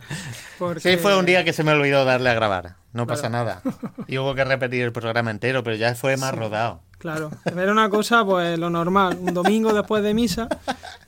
[0.80, 2.76] Sí, fue un día que se me olvidó darle a grabar.
[2.94, 3.60] No pasa nada.
[4.06, 6.80] Y hubo que repetir el programa entero, pero ya fue más rodado.
[7.06, 10.48] Claro, era una cosa, pues lo normal, un domingo después de misa,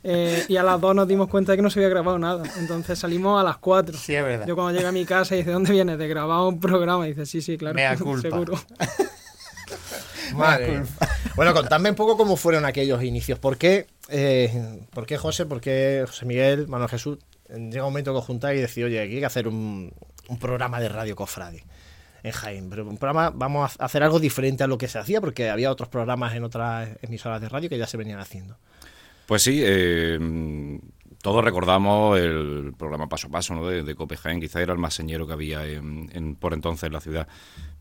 [0.04, 2.44] eh, y a las dos nos dimos cuenta de que no se había grabado nada.
[2.56, 3.98] Entonces salimos a las cuatro.
[3.98, 4.46] Sí, es verdad.
[4.46, 5.98] Yo cuando llegué a mi casa y dice, ¿dónde vienes?
[5.98, 7.04] De grabar un programa.
[7.04, 7.74] Y dice, sí, sí, claro.
[7.74, 8.28] Mea culpa.
[8.28, 8.54] Seguro.
[10.36, 10.84] Madre.
[11.34, 13.40] Bueno, contadme un poco cómo fueron aquellos inicios.
[13.40, 18.12] ¿Por qué, eh, ¿por qué José, por qué José Miguel, Manuel Jesús, llega un momento
[18.12, 19.92] que os juntáis y decís, oye, aquí hay que hacer un,
[20.28, 21.64] un programa de radio cofrade?
[22.28, 22.70] En Jaén.
[22.70, 25.70] Pero un programa, vamos a hacer algo diferente a lo que se hacía, porque había
[25.70, 28.56] otros programas en otras emisoras de radio que ya se venían haciendo.
[29.26, 30.18] Pues sí, eh,
[31.22, 34.94] todos recordamos el programa Paso a Paso de, de Cope Jaén, quizá era el más
[34.94, 37.28] señero que había en, por entonces en la ciudad.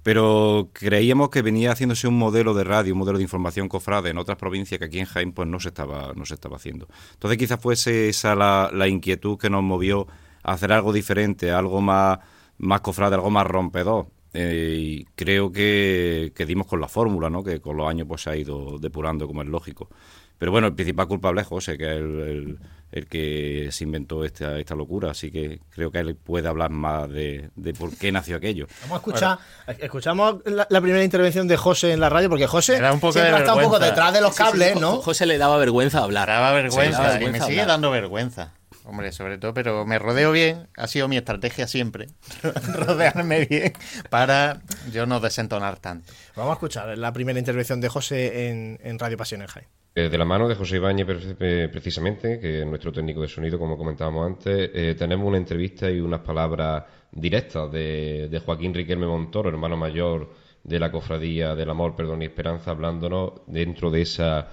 [0.01, 4.17] Pero creíamos que venía haciéndose un modelo de radio, un modelo de información cofrade en
[4.17, 6.87] otras provincias que aquí en Jaén pues no se estaba, no se estaba haciendo.
[7.13, 10.07] Entonces quizás fuese esa la, la inquietud que nos movió
[10.43, 12.19] a hacer algo diferente, algo más,
[12.57, 14.07] más cofrade, algo más rompedor.
[14.33, 17.43] Eh, y creo que, dimos con la fórmula, ¿no?
[17.43, 19.89] que con los años pues se ha ido depurando como es lógico.
[20.37, 22.59] Pero bueno, el principal culpable es José, que es el,
[22.91, 27.09] el, que se inventó esta, esta locura, así que creo que él puede hablar más
[27.09, 28.67] de, por qué nació aquello.
[28.83, 29.39] Vamos a escuchar,
[29.79, 33.35] escuchamos la, primera intervención de José en la radio, porque José Era un poco siempre
[33.35, 34.97] está un poco detrás de los cables, ¿no?
[34.97, 36.27] José le daba vergüenza hablar.
[36.27, 38.53] Daba vergüenza, y me sigue dando vergüenza.
[38.89, 42.07] Hombre, sobre todo, pero me rodeo bien, ha sido mi estrategia siempre,
[42.73, 43.73] rodearme bien
[44.09, 44.61] para
[44.93, 46.13] yo no desentonar tanto.
[46.37, 49.67] Vamos a escuchar la primera intervención de José en, Radio Pasión en Jaén.
[49.93, 53.77] Eh, de la mano de José Ibáñez, precisamente, que es nuestro técnico de sonido, como
[53.77, 59.49] comentábamos antes, eh, tenemos una entrevista y unas palabras directas de, de Joaquín Riquelme Montoro,
[59.49, 64.47] hermano mayor de la Cofradía del Amor, Perdón y Esperanza, hablándonos dentro de esa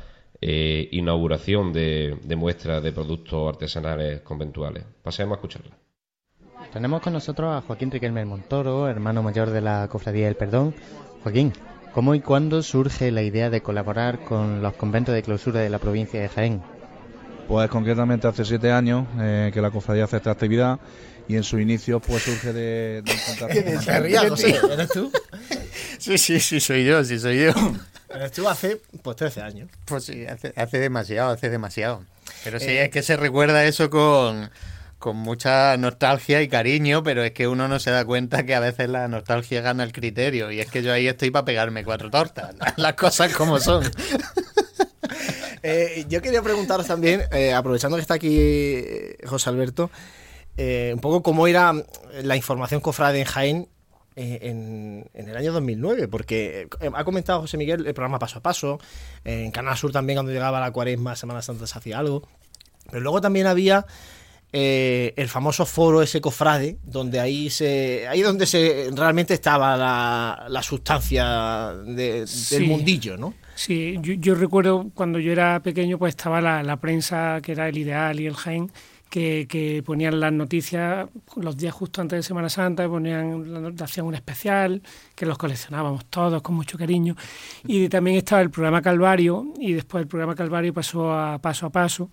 [0.46, 4.84] eh, inauguración de, de muestras de productos artesanales conventuales.
[5.02, 5.70] Pasemos a escucharla.
[6.70, 10.74] Tenemos con nosotros a Joaquín Riquelme Montoro, hermano mayor de la Cofradía del Perdón.
[11.22, 11.54] Joaquín,
[11.94, 15.78] ¿cómo y cuándo surge la idea de colaborar con los conventos de clausura de la
[15.78, 16.62] provincia de Jaén?
[17.48, 20.78] Pues concretamente hace siete años eh, que la cofradía hace esta actividad
[21.26, 24.28] y en su inicio pues surge de, de encontrar...
[24.28, 24.56] José?
[24.70, 25.10] ¿Eres tú?
[25.98, 27.52] Sí, sí, sí, soy yo, sí, soy yo.
[28.34, 29.70] Tú hace pues 13 años.
[29.84, 32.04] Pues sí, hace, hace demasiado, hace demasiado.
[32.42, 34.50] Pero sí, eh, es que se recuerda eso con,
[34.98, 38.60] con mucha nostalgia y cariño, pero es que uno no se da cuenta que a
[38.60, 40.50] veces la nostalgia gana el criterio.
[40.50, 42.54] Y es que yo ahí estoy para pegarme cuatro tortas.
[42.76, 43.84] Las cosas como son.
[45.66, 48.84] Eh, yo quería preguntaros también, eh, aprovechando que está aquí
[49.24, 49.90] José Alberto,
[50.58, 51.72] un poco cómo era
[52.22, 53.68] la información cofrade en Jaén
[54.16, 58.78] en, en, el año 2009, porque ha comentado José Miguel el programa Paso a Paso,
[59.24, 62.26] en Canal Sur también cuando llegaba la cuaresma, Semana Santa se hacía algo,
[62.90, 63.86] pero luego también había
[64.52, 70.62] el famoso foro ese cofrade, donde ahí se ahí donde se realmente estaba la, la
[70.62, 72.54] sustancia de, Sí.
[72.54, 73.34] del mundillo, ¿no?
[73.56, 77.68] Sí, yo, yo recuerdo cuando yo era pequeño, pues estaba la, la prensa que era
[77.68, 78.70] el Ideal y el Jaén,
[79.14, 84.82] que, ponían las noticias los días justo antes de Semana Santa, ponían, hacían un especial,
[85.14, 87.14] que los coleccionábamos todos con mucho cariño.
[87.64, 91.70] Y también estaba el programa Calvario, y después el programa Calvario pasó a paso a
[91.70, 92.10] paso.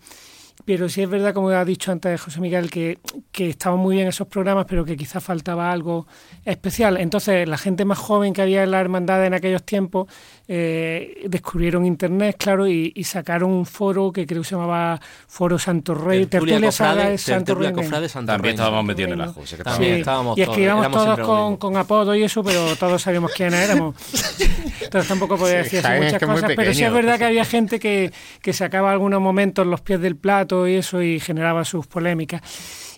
[0.64, 3.00] Pero sí es verdad, como ha dicho antes José Miguel, que,
[3.32, 6.06] que estaban muy bien esos programas, pero que quizás faltaba algo
[6.46, 6.98] especial.
[6.98, 10.08] Entonces, la gente más joven que había en la hermandad en aquellos tiempos
[10.47, 15.58] eh, descubrieron Internet, claro, y, y sacaron un foro que creo que se llamaba Foro
[15.58, 17.75] Santo Rey, Tertulia Tertulia Cofrade, Saga de Santo Tertulia Rey.
[17.84, 18.56] Cofrade Santo También Rey.
[18.56, 19.41] estábamos metidos en el ajo.
[19.63, 23.62] También Sí, estábamos y escribíamos todos con, con apodo y eso, pero todos sabíamos quiénes
[23.62, 23.95] éramos.
[24.82, 27.45] Entonces tampoco podía Sí, decir es muchas que cosas, pero sí es verdad que había
[27.45, 31.88] gente que, que sacaba algunos momentos los pies del plato y eso y generaba sus
[31.88, 32.41] polémicas.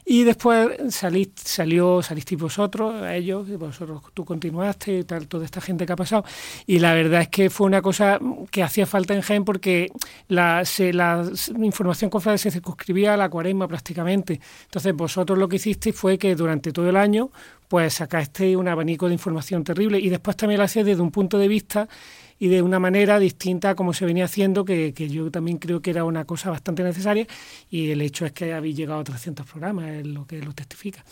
[0.06, 5.46] Y después salís, salió, salisteis vosotros, a ellos, y vosotros tú continuaste y tal, toda
[5.46, 6.26] esta gente que ha pasado.
[6.66, 8.20] Y la verdad es que fue una cosa
[8.52, 9.92] que hacía falta en Jaén porque
[10.28, 11.26] la, se, la
[11.62, 14.40] información cofrade se circunscribía a la cuaresma prácticamente.
[14.66, 17.32] Entonces vosotros lo que hicisteis fue que durante todo el año
[17.74, 21.40] pues sacasteis un abanico de información terrible y después también lo hacíais desde un punto
[21.40, 21.90] de vista
[22.38, 25.82] y de una manera distinta a como se venía haciendo, que, que yo también creo
[25.82, 27.26] que era una cosa bastante necesaria
[27.72, 31.04] y el hecho es que habéis llegado a 300 programas, es lo que lo testifica.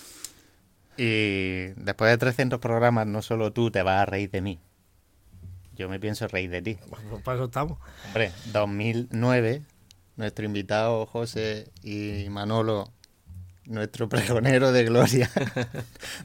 [0.98, 4.60] Y después de 300 programas, no solo tú te vas a reír de mí.
[5.76, 6.78] Yo me pienso reír de ti.
[7.24, 7.80] Para eso estamos.
[8.06, 9.64] Hombre, 2009,
[10.16, 12.94] nuestro invitado José y Manolo,
[13.66, 15.30] nuestro pregonero de gloria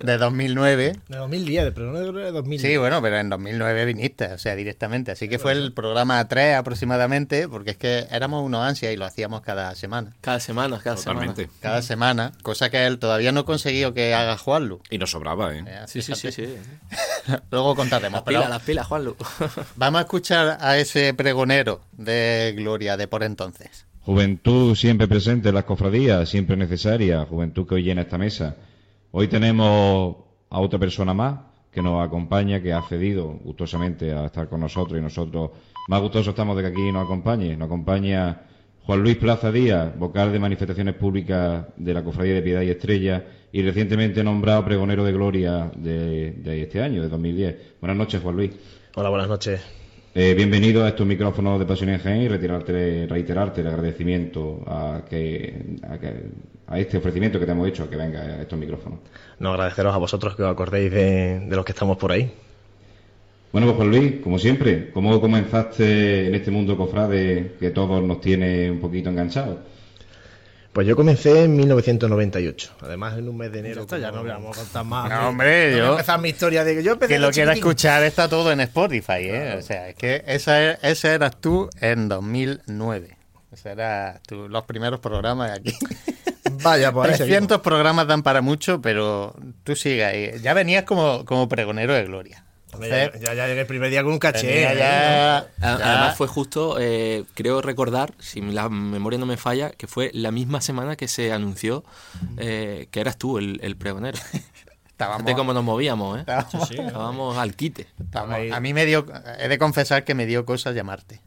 [0.03, 0.97] de 2009.
[1.09, 2.73] De 2010, pero no de 2010.
[2.73, 5.13] Sí, bueno, pero en 2009 viniste, o sea, directamente.
[5.13, 9.05] Así que fue el programa 3 aproximadamente, porque es que éramos unos ansias y lo
[9.05, 10.13] hacíamos cada semana.
[10.21, 11.43] Cada semana, cada Totalmente.
[11.43, 11.59] semana.
[11.61, 14.81] Cada semana, cosa que él todavía no ha conseguido que haga Juanlu.
[14.91, 15.65] Y nos sobraba, ¿eh?
[15.67, 16.57] Eh, Sí, sí, sí, sí.
[17.51, 18.19] Luego contaremos.
[18.19, 19.17] Las pero pilas, las pilas, Juanlu.
[19.77, 23.86] vamos a escuchar a ese pregonero de gloria de por entonces.
[24.07, 28.55] Juventud siempre presente en las cofradías, siempre necesaria, juventud que hoy llena esta mesa.
[29.11, 30.15] Hoy tenemos
[30.49, 31.41] a otra persona más
[31.73, 35.51] que nos acompaña, que ha cedido gustosamente a estar con nosotros y nosotros
[35.89, 37.57] más gustosos estamos de que aquí nos acompañe.
[37.57, 38.43] Nos acompaña
[38.85, 43.25] Juan Luis Plaza Díaz, vocal de manifestaciones públicas de la Cofradía de Piedad y Estrella
[43.51, 47.57] y recientemente nombrado pregonero de gloria de, de este año, de 2010.
[47.81, 48.53] Buenas noches, Juan Luis.
[48.95, 49.76] Hola, buenas noches.
[50.19, 55.03] Eh, bienvenido a estos micrófonos de Pasión en Jaén y reiterarte, reiterarte el agradecimiento a,
[55.09, 56.31] que, a, que-
[56.69, 59.01] a este ofrecimiento que te hemos hecho, a que venga a estos micrófonos.
[59.39, 62.31] No, agradeceros a vosotros que os acordéis de, de los que estamos por ahí.
[63.53, 68.19] Bueno, pues Juan Luis, como siempre, ¿cómo comenzaste en este mundo cofrade que todos nos
[68.21, 69.59] tiene un poquito enganchados?
[70.77, 72.75] Pues yo comencé en 1998.
[72.83, 73.81] Además, en un mes de enero.
[73.81, 75.09] Esto ya no vamos a contar más.
[75.09, 77.29] No, hombre, No voy a yo- empezar mi historia de que yo empecé Que lo
[77.29, 79.57] de quiera escuchar está todo en Spotify, ¿eh?
[79.59, 83.17] O sea, es que esa, es- ese eras tú en 2009.
[83.51, 85.73] Ese era tu- los primeros programas aquí.
[86.63, 89.35] Vaya, pues ahí 300 programas dan para mucho, pero
[89.65, 90.39] tú sigue ahí.
[90.43, 92.45] Ya venías como, como pregonero de gloria.
[92.81, 94.63] Ya, ya, ya llegué el primer día con un caché.
[94.73, 94.77] ¿eh?
[94.79, 99.71] ya- A- ya- Además fue justo, eh, creo recordar, si la memoria no me falla,
[99.71, 101.85] que fue la misma semana que se anunció
[102.39, 104.19] eh, que eras tú el, el pregonero.
[104.91, 106.21] estábamos- De cómo nos movíamos, ¿eh?
[106.21, 107.87] estábamos- Estábamos al quite.
[108.03, 109.07] estábamos- a mí me dio,
[109.39, 111.21] he de confesar que me dio cosas llamarte.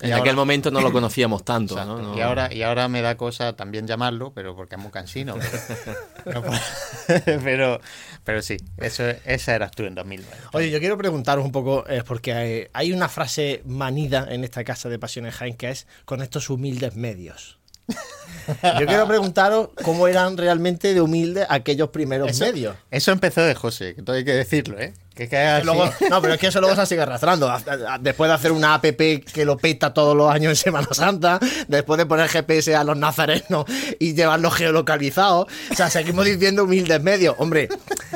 [0.00, 1.74] En aquel momento no lo conocíamos tanto.
[1.84, 1.98] ¿no?
[2.00, 5.36] No- Y, ahora, y ahora me da cosa también llamarlo, pero porque es muy cansino.
[6.24, 6.42] Pero,
[7.44, 7.80] pero,
[8.24, 10.36] pero sí, eso, esa eras tú en 2009.
[10.52, 14.62] Oye, yo quiero preguntaros un poco, eh, porque hay, hay una frase manida en esta
[14.64, 17.58] casa de Pasiones Jaén que es con estos humildes medios.
[18.78, 22.76] Yo quiero preguntaros cómo eran realmente de humildes aquellos primeros Eso, medios.
[22.90, 24.92] eso empezó de José, que todo hay que decirlo, ¿eh?
[25.18, 27.52] Que, que luego- no, pero es que eso luego se sigue arrastrando.
[28.00, 31.98] Después de hacer una app que lo peta todos los años en Semana Santa, después
[31.98, 33.64] de poner GPS a los nazarenos
[33.98, 37.34] y llevarlos geolocalizados, o sea, seguimos diciendo humildes medios.
[37.38, 37.68] Hombre,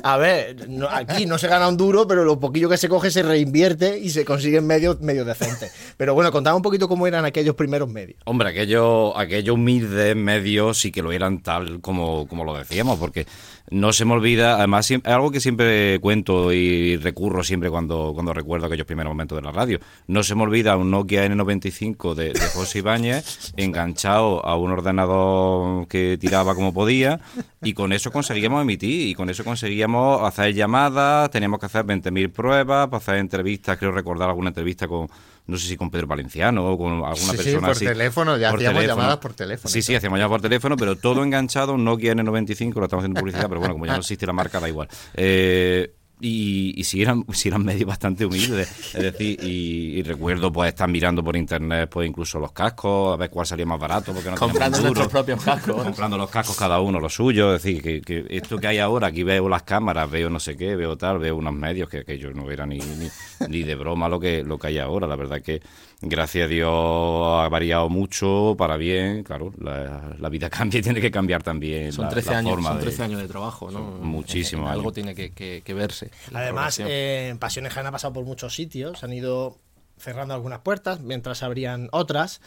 [0.05, 3.11] a ver, no- aquí no se gana un duro, pero lo poquillo que se coge
[3.11, 5.73] se reinvierte y se consiguen medios medio decentes.
[5.97, 8.21] Pero bueno, contad un poquito cómo eran aquellos primeros medios.
[8.27, 13.27] Hombre, aquellos aquellos humildes medios sí que lo eran tal como, como lo decíamos, porque
[13.71, 18.35] no se me olvida, además es algo que siempre cuento y recurro siempre cuando, cuando
[18.35, 19.79] recuerdo aquellos primeros momentos de la radio.
[20.07, 25.87] No se me olvida un Nokia N95 de, de José Ibáñez enganchado a un ordenador
[25.89, 27.21] que tiraba como podía
[27.63, 32.31] y con eso conseguíamos emitir y con eso conseguíamos hacer llamadas, teníamos que hacer 20.000
[32.31, 35.09] pruebas para hacer entrevistas, creo recordar alguna entrevista con,
[35.47, 37.85] no sé si con Pedro Valenciano o con alguna Sí, sí, persona por así.
[37.85, 41.25] teléfono, ya Por hacíamos llamadas por teléfono Sí, sí, hacíamos llamadas por teléfono, pero todo
[41.25, 44.61] enganchado, Nokia N95, lo estamos haciendo publicidad, pero bueno, como ya no existe la marca,
[44.61, 44.89] da igual.
[45.15, 50.53] Eh, y, y si eran, si eran medios bastante humildes, es decir, y, y recuerdo
[50.53, 54.13] pues estar mirando por internet pues incluso los cascos, a ver cuál salía más barato,
[54.13, 55.83] porque no Comprando nuestros propios cascos.
[55.83, 59.09] comprando los cascos cada uno los suyos, es decir, que, que esto que hay ahora,
[59.09, 62.17] aquí veo las cámaras, veo no sé qué, veo tal, veo unos medios que, que
[62.19, 63.09] yo no era ni, ni,
[63.49, 65.61] ni de broma lo que, lo que hay ahora, la verdad que
[66.03, 71.01] gracias a Dios ha variado mucho para bien, claro, la, la vida cambia y tiene
[71.01, 73.71] que cambiar también Son la, 13 la años, forma son de- 13 años de trabajo,
[73.71, 73.99] ¿no?
[74.01, 74.93] En Algo años.
[74.95, 76.11] tiene que, que- que verse.
[76.31, 79.57] la Además, eh, Pasiones Jaén ha pasado por muchos sitios, se han ido
[79.99, 82.41] cerrando algunas puertas mientras abrían otras.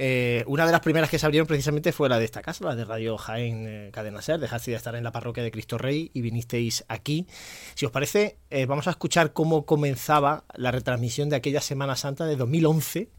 [0.00, 2.76] Eh, una de las primeras que se abrieron precisamente fue la de esta casa, la
[2.76, 4.38] de Radio Jaén eh, Cadena Ser.
[4.38, 7.26] Dejasteis de estar en la parroquia de Cristo Rey y vinisteis aquí.
[7.74, 12.26] Si os parece, eh, vamos a escuchar cómo comenzaba la retransmisión de aquella Semana Santa
[12.26, 13.10] de 2011,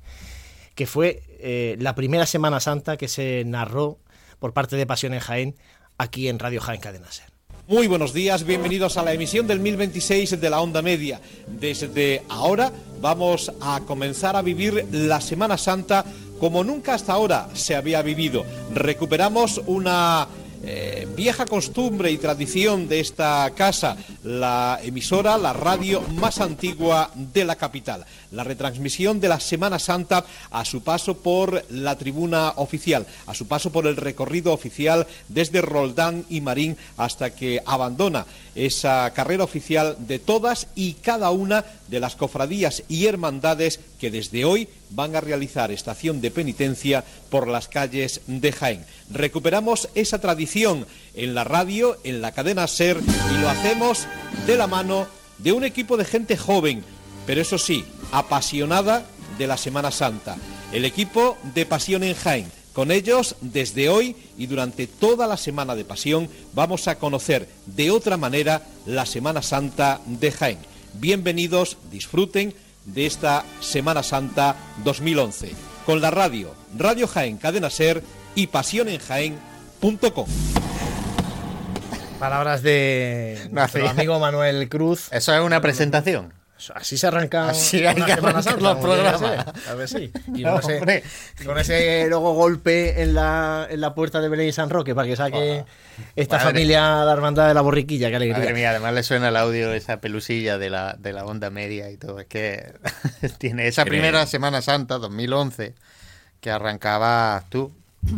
[0.74, 4.00] que fue eh, la primera Semana Santa que se narró
[4.39, 5.58] por parte de Pasiones Jaén
[5.98, 7.28] aquí en Radio Jaén Cadena Ser.
[7.68, 11.22] Muy buenos días, bienvenidos a la emisión del 1026 de la Onda Media.
[11.46, 16.04] Desde ahora vamos a comenzar a vivir la Semana Santa
[16.39, 18.45] como nunca hasta ahora se había vivido.
[18.73, 20.28] Recuperamos una
[20.62, 27.45] eh, vieja costumbre y tradición de esta casa, la emisora, la radio más antigua de
[27.45, 28.06] la capital.
[28.32, 33.48] La retransmisión de la Semana Santa a su paso por la tribuna oficial, a su
[33.48, 39.96] paso por el recorrido oficial desde Roldán y Marín hasta que abandona esa carrera oficial
[40.00, 45.22] de todas y cada una de las cofradías y hermandades que desde hoy van a
[45.22, 48.86] realizar estación de penitencia por las calles de Jaén.
[49.12, 54.08] Recuperamos esa tradición en la radio, en la cadena SER y lo hacemos
[54.46, 56.84] de la mano de un equipo de gente joven,
[57.25, 59.05] pero eso sí, apasionada
[59.38, 60.36] de la Semana Santa.
[60.71, 62.51] El equipo de Pasión en Jaén.
[62.73, 67.91] Con ellos, desde hoy y durante toda la Semana de Pasión, vamos a conocer de
[67.91, 70.60] otra manera la Semana Santa de Jaén.
[70.93, 72.53] Bienvenidos, disfruten
[72.86, 75.51] de esta Semana Santa 2011.
[75.86, 78.03] Con la radio, Radio Jaén, Cadena Ser
[78.36, 80.27] y pasionenjaén.com.
[82.19, 85.08] Palabras de nuestro amigo Manuel Cruz.
[85.12, 86.38] Eso es una presentación.
[86.76, 89.45] Así se arranca Así una que Semana Santa, los programas.
[89.70, 90.12] A ver si.
[90.28, 90.60] No,
[91.45, 95.07] con, ese, luego golpe en la, en la puerta de Belén y San Roque para
[95.07, 95.64] que saque
[96.16, 96.49] esta Madre.
[96.51, 98.10] familia la hermandad de la borriquilla.
[98.10, 98.39] Qué alegría.
[98.39, 101.89] Madre mía, además le suena el audio esa pelusilla de la, de la onda media
[101.91, 102.20] y todo.
[102.20, 102.74] Es que
[103.38, 105.74] tiene esa primera Semana Santa, 2011,
[106.41, 107.72] que arrancabas tú.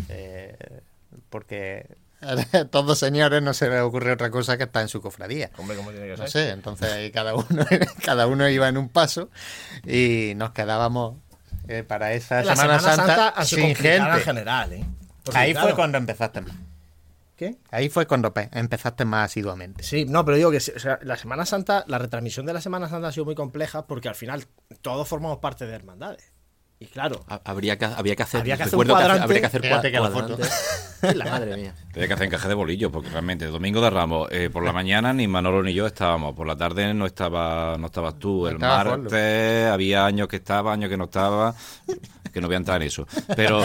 [0.09, 0.55] eh,
[1.29, 1.85] porque
[2.71, 5.49] todos señores no se les ocurre otra cosa que estar en su cofradía.
[5.57, 7.65] Hombre, ¿cómo tiene que No sé, entonces ahí cada uno,
[8.05, 9.29] cada uno iba en un paso
[9.85, 11.17] y nos quedábamos
[11.67, 13.97] eh, para esa La Semana, Santa, sido sin gente.
[13.97, 14.73] en general.
[14.73, 14.85] ¿eh?
[15.23, 16.53] Porque, Ahí claro, fue cuando empezaste más.
[17.35, 17.57] ¿Qué?
[17.71, 19.83] Ahí fue cuando pe- empezaste más asiduamente.
[19.83, 22.87] Sí, no, pero digo que o sea, la Semana Santa, la retransmisión de la Semana
[22.87, 24.45] Santa ha sido muy compleja porque al final
[24.81, 26.31] todos formamos parte de hermandades.
[26.81, 29.23] Y claro, Ha- Habría que, habría que hacer, Habría que hacer un recuerdo que cuadrante.
[29.23, 30.87] habría que hacer Fíjate cua- que la cuadrantes.
[31.15, 31.73] La madre mía.
[31.93, 35.13] Había que hacer encaje de bolillos, porque realmente Domingo de Ramos, eh, por la mañana
[35.13, 38.83] ni Manolo ni yo estábamos, por la tarde no estaba no estabas tú, el estaba
[38.83, 41.53] martes había años que estaba, años que no estaba.
[42.31, 43.07] Que no voy a entrar en eso.
[43.35, 43.61] Pero,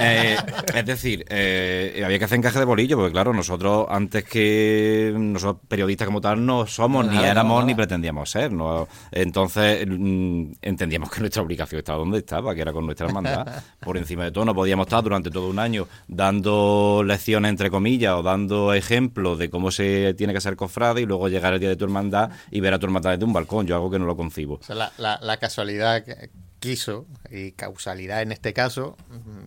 [0.00, 0.36] eh,
[0.74, 5.62] es decir, eh, había que hacer encaje de bolillo, porque claro, nosotros antes que nosotros
[5.68, 8.52] periodistas como tal no somos, ni éramos, ni pretendíamos ser.
[8.52, 8.88] ¿no?
[9.10, 13.62] Entonces mm, entendíamos que nuestra obligación estaba donde estaba, que era con nuestra hermandad.
[13.80, 18.14] Por encima de todo, no podíamos estar durante todo un año dando lecciones, entre comillas,
[18.14, 21.68] o dando ejemplos de cómo se tiene que ser cofrade y luego llegar el día
[21.68, 23.66] de tu hermandad y ver a tu hermandad desde un balcón.
[23.66, 24.54] Yo algo que no lo concibo.
[24.54, 28.96] O sea, la, la, la casualidad que quiso, y causalidad en este caso,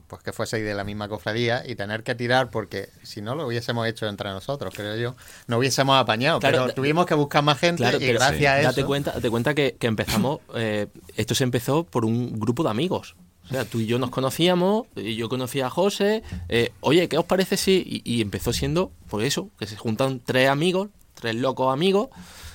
[0.07, 3.47] pues que fueseis de la misma cofradía y tener que tirar, porque si no lo
[3.47, 5.16] hubiésemos hecho entre nosotros, creo yo,
[5.47, 8.70] no hubiésemos apañado, Claro, pero tuvimos que buscar más gente Claro, y gracias a eso...
[8.70, 10.88] Date cuenta, date cuenta que, que empezamos, eh,
[11.18, 13.16] esto se empezó por un grupo de amigos.
[13.45, 17.18] O sea, tú y yo nos conocíamos, y yo conocía a José, eh, oye, ¿qué
[17.18, 17.84] os parece si...?
[17.86, 20.89] Y, y empezó siendo, por eso, que se juntan tres amigos,
[21.22, 22.09] tres locos amigos.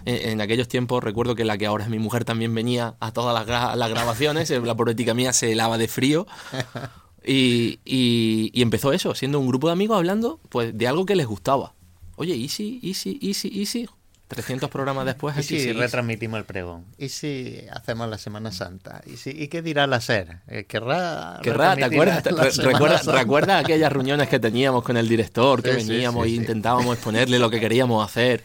[0.05, 3.13] En, en aquellos tiempos recuerdo que la que ahora es mi mujer también venía a
[3.13, 6.27] todas las, gra- las grabaciones, eh, la poética mía se helaba de frío.
[7.29, 11.17] Y, y- y empezó eso, siendo un grupo de amigos hablando pues de algo que
[11.17, 11.75] les gustaba.
[12.15, 13.89] Oye, easy, easy, easy, easy.
[14.29, 16.85] 300 programas después ¿Y si retransmitimos el pregón?
[16.99, 19.01] ¿Y si hacemos la Semana Santa?
[19.07, 20.39] ¿Y, si, ¿y qué dirá la SER?
[20.49, 22.23] Eh, ¿Querrá, Querrá, ¿te acuerdas?
[22.25, 26.31] Te- re- recuerda, recuerda aquellas reuniones que teníamos con el director, que Sí, veníamos sí,
[26.33, 26.41] e sí.
[26.41, 28.43] intentábamos exponerle lo que queríamos hacer.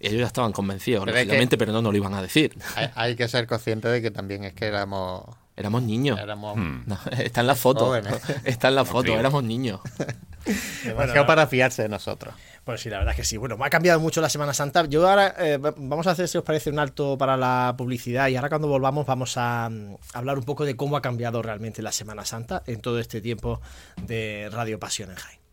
[0.00, 2.22] Y ellos ya estaban convencidos, Pero es que- lógicamente, pero no nos lo iban a
[2.22, 2.56] decir.
[2.76, 5.24] Hay, hay que ser consciente de que también es que éramos...
[5.56, 6.18] Éramos niños.
[6.18, 7.86] Éramos No, está en la foto.
[7.86, 8.14] Jóvenes.
[8.44, 9.80] Está en la foto, éramos niños.
[10.84, 12.34] demasiado para fiarse de nosotros.
[12.64, 13.36] Pues sí, la verdad es que sí.
[13.36, 14.84] Bueno, me ha cambiado mucho la Semana Santa.
[14.86, 18.28] Yo ahora eh, va- vamos a hacer, si os parece, un alto para la publicidad
[18.28, 21.82] y ahora cuando volvamos vamos a mm, hablar un poco de cómo ha cambiado realmente
[21.82, 23.60] la Semana Santa en todo este tiempo
[24.02, 25.43] de Radio Pasión en Jaén.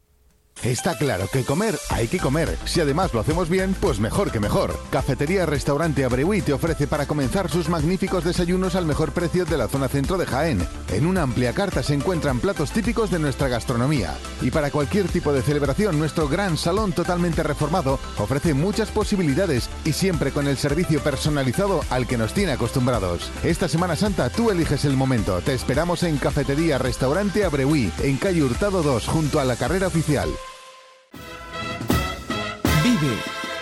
[0.63, 2.57] Está claro que comer hay que comer.
[2.65, 4.77] Si además lo hacemos bien, pues mejor que mejor.
[4.91, 9.67] Cafetería Restaurante Abreuí te ofrece para comenzar sus magníficos desayunos al mejor precio de la
[9.67, 10.67] zona centro de Jaén.
[10.89, 14.13] En una amplia carta se encuentran platos típicos de nuestra gastronomía.
[14.41, 19.93] Y para cualquier tipo de celebración, nuestro gran salón totalmente reformado ofrece muchas posibilidades y
[19.93, 23.31] siempre con el servicio personalizado al que nos tiene acostumbrados.
[23.43, 25.41] Esta Semana Santa tú eliges el momento.
[25.41, 30.29] Te esperamos en Cafetería Restaurante Abreuí, en calle Hurtado 2, junto a la carrera oficial.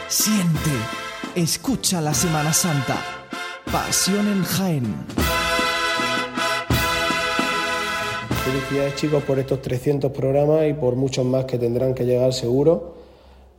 [0.10, 0.70] Siente,
[1.34, 2.98] escucha la Semana Santa.
[3.72, 4.84] Pasión en Jaén.
[8.44, 12.96] Felicidades chicos por estos 300 programas y por muchos más que tendrán que llegar seguro.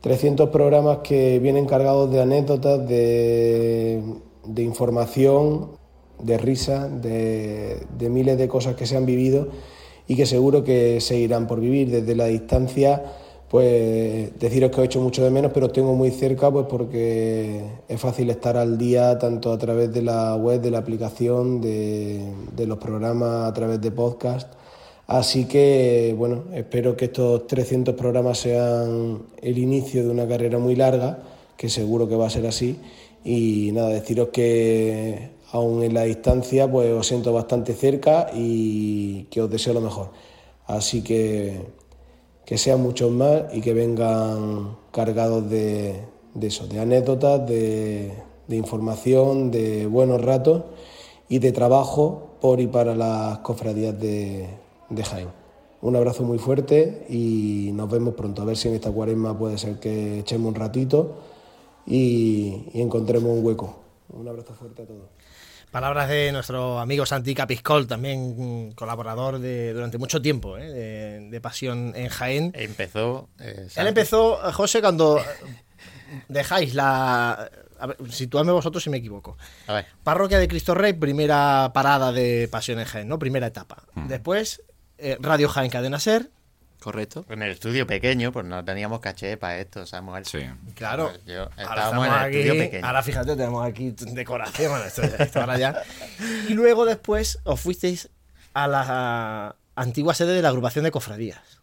[0.01, 4.03] 300 programas que vienen cargados de anécdotas, de,
[4.45, 5.71] de información,
[6.19, 9.47] de risa, de, de miles de cosas que se han vivido
[10.07, 13.03] y que seguro que seguirán por vivir desde la distancia.
[13.51, 17.61] Pues deciros que os hecho mucho de menos, pero os tengo muy cerca, pues porque
[17.85, 22.33] es fácil estar al día tanto a través de la web, de la aplicación, de,
[22.55, 24.53] de los programas, a través de podcast.
[25.05, 30.77] Así que, bueno, espero que estos 300 programas sean el inicio de una carrera muy
[30.77, 31.19] larga,
[31.57, 32.79] que seguro que va a ser así.
[33.25, 39.41] Y nada, deciros que aún en la distancia, pues os siento bastante cerca y que
[39.41, 40.11] os deseo lo mejor.
[40.67, 41.80] Así que
[42.51, 48.11] que sean muchos más y que vengan cargados de, de eso, de anécdotas, de,
[48.45, 50.63] de información, de buenos ratos
[51.29, 54.49] y de trabajo por y para las cofradías de,
[54.89, 55.29] de Jaén.
[55.81, 58.41] Un abrazo muy fuerte y nos vemos pronto.
[58.41, 61.19] A ver si en esta cuaresma puede ser que echemos un ratito
[61.87, 63.75] y, y encontremos un hueco.
[64.09, 65.07] Un abrazo fuerte a todos.
[65.71, 70.69] Palabras de nuestro amigo Santi Capiscol, también mm, colaborador de durante mucho tiempo ¿eh?
[70.69, 72.51] de, de Pasión en Jaén.
[72.55, 73.29] Empezó.
[73.39, 75.23] eh, Él empezó, eh, José, cuando eh,
[76.27, 77.49] dejáis la.
[77.79, 79.37] A ver, situadme vosotros si me equivoco.
[79.67, 79.85] A ver.
[80.03, 83.17] Parroquia de Cristo Rey, primera parada de Pasión en Jaén, ¿no?
[83.17, 83.83] Primera etapa.
[84.07, 84.61] Después,
[84.97, 86.29] eh, Radio Jaén Cadena Ser.
[86.81, 87.25] Correcto.
[87.29, 90.25] En el estudio pequeño, pues no teníamos caché para esto, Samuel.
[90.25, 90.39] Sí.
[90.73, 91.11] Claro.
[91.27, 92.87] Yo, Ahora estábamos en el estudio pequeño.
[92.87, 95.83] ahora fíjate, tenemos aquí decoración, bueno, esto, esto ahora ya.
[96.49, 98.09] Y luego después os fuisteis
[98.55, 101.60] a la antigua sede de la agrupación de cofradías.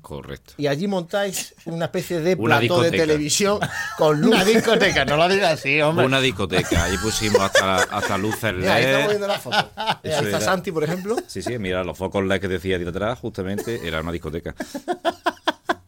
[0.00, 0.54] Correcto.
[0.56, 3.02] Y allí montáis una especie de Una plató de discoteca.
[3.06, 3.58] televisión
[3.98, 4.34] con luz.
[4.34, 6.06] Una discoteca, no lo digas así, hombre.
[6.06, 6.84] Una discoteca.
[6.84, 8.60] Ahí pusimos hasta, hasta luces LED.
[8.60, 9.70] Mira, ahí estamos viendo la foto.
[9.76, 11.16] Ahí está era- Santi, por ejemplo.
[11.26, 14.54] Sí, sí, mira, los focos LED que decía ahí detrás, justamente, era una discoteca.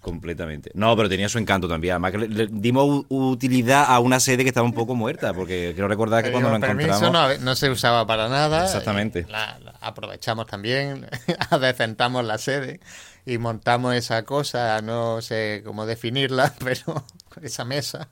[0.01, 0.73] Completamente.
[0.75, 1.93] No, pero tenía su encanto también.
[1.93, 5.71] Además que le, le dimos utilidad a una sede que estaba un poco muerta, porque
[5.75, 7.39] quiero recordar que Pedimos cuando lo permiso, encontramos...
[7.39, 8.65] no, no se usaba para nada.
[8.65, 9.27] Exactamente.
[9.29, 11.07] La- la aprovechamos también,
[11.51, 12.81] adecentamos la sede
[13.25, 17.05] y montamos esa cosa, no sé cómo definirla, pero
[17.43, 18.09] esa mesa,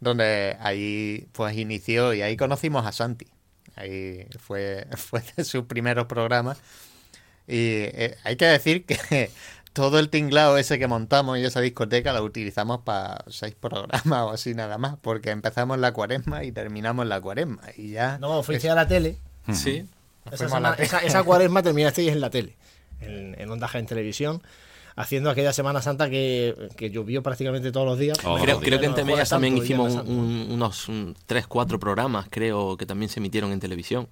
[0.00, 3.26] donde ahí pues inició y ahí conocimos a Santi.
[3.76, 6.58] Ahí fue, fue de sus primeros programas.
[7.46, 9.30] Y eh, hay que decir que
[9.72, 14.30] todo el tinglado ese que montamos y esa discoteca la utilizamos para seis programas o
[14.30, 18.18] así nada más, porque empezamos la cuaresma y terminamos la cuaresma y ya...
[18.18, 19.18] No, fuiste a la tele.
[19.52, 19.86] Sí.
[20.26, 20.86] Esa, Fuimos a la semana- tele.
[20.86, 22.56] esa, esa cuaresma terminasteis en la tele,
[23.00, 24.42] en, en Onda en Televisión,
[24.96, 28.18] haciendo aquella Semana Santa que, que llovió prácticamente todos los días.
[28.42, 32.86] creo, creo que en Temellas también hicimos un- unos mm, tres, cuatro programas, creo, que
[32.86, 34.08] también se emitieron en televisión.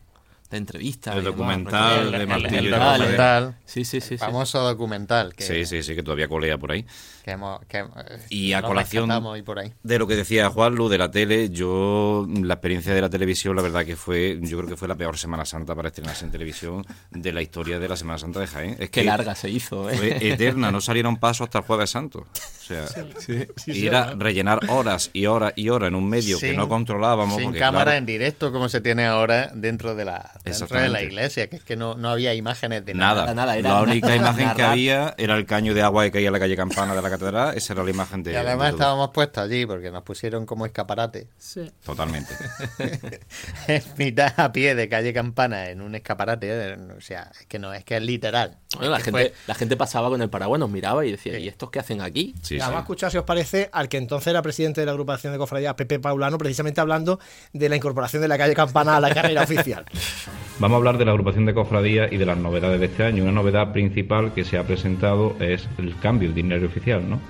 [0.51, 1.17] De entrevistas.
[1.17, 3.57] El demás, documental de El- Martillo el y documental.
[3.65, 4.17] Sí, sí, sí.
[4.17, 6.87] famoso documental que, Sí, sí, sí, que todavía colea por ahí.
[7.25, 7.61] que hemos...
[7.67, 7.85] Que, eh,
[8.31, 9.73] Y a colación y por ahí.
[9.83, 13.63] de lo que decía Juanlu de la tele, yo la experiencia de la televisión, la
[13.63, 16.87] verdad que fue, yo creo que fue la peor Semana Santa para estrenarse en televisión
[17.11, 18.71] de la historia de la Semana Santa de Jaén.
[18.75, 19.97] Es Qué que larga se hizo, ¿eh?
[19.97, 22.25] Fue eterna, no salieron pasos hasta el Jueves Santo.
[22.67, 22.87] O sea,
[23.19, 23.47] Sí.
[23.67, 24.15] y Sí, era sí.
[24.19, 27.37] rellenar horas y horas y horas en un medio que no controlábamos.
[27.37, 30.89] Sin porque, cámara claro, en directo como se tiene ahora dentro de la, dentro de
[30.89, 33.57] la iglesia, que es que no, no había imágenes de Nada, nada.
[33.61, 36.57] la única imagen que había era el caño de agua que caía en la calle
[36.57, 38.33] Campana de la catedral, esa era la imagen de...
[38.33, 41.29] Y además de estábamos puestos allí porque nos pusieron como escaparate.
[41.39, 41.71] Sí.
[41.85, 42.35] Totalmente.
[43.69, 46.49] en mitad a pie de calle Campana en un escaparate.
[46.51, 48.59] eh, O sea, es que no, es que es literal.
[48.77, 51.49] Bueno, la, gente, fue- la gente pasaba con el paraguas, nos miraba y decía, ¿y
[51.49, 52.35] estos qué hacen aquí?
[52.57, 55.39] Y además, escuchad si os parece al que entonces era presidente de la agrupación de
[55.39, 57.19] cofradías, Pepe Paulano, precisamente hablando
[57.53, 59.85] de la incorporación de la calle Campana a la carrera oficial.
[60.59, 63.23] Vamos a hablar de la agrupación de cofradías y de las novedades de este año.
[63.23, 67.21] Una novedad principal que se ha presentado es el cambio del dinero oficial, ¿no?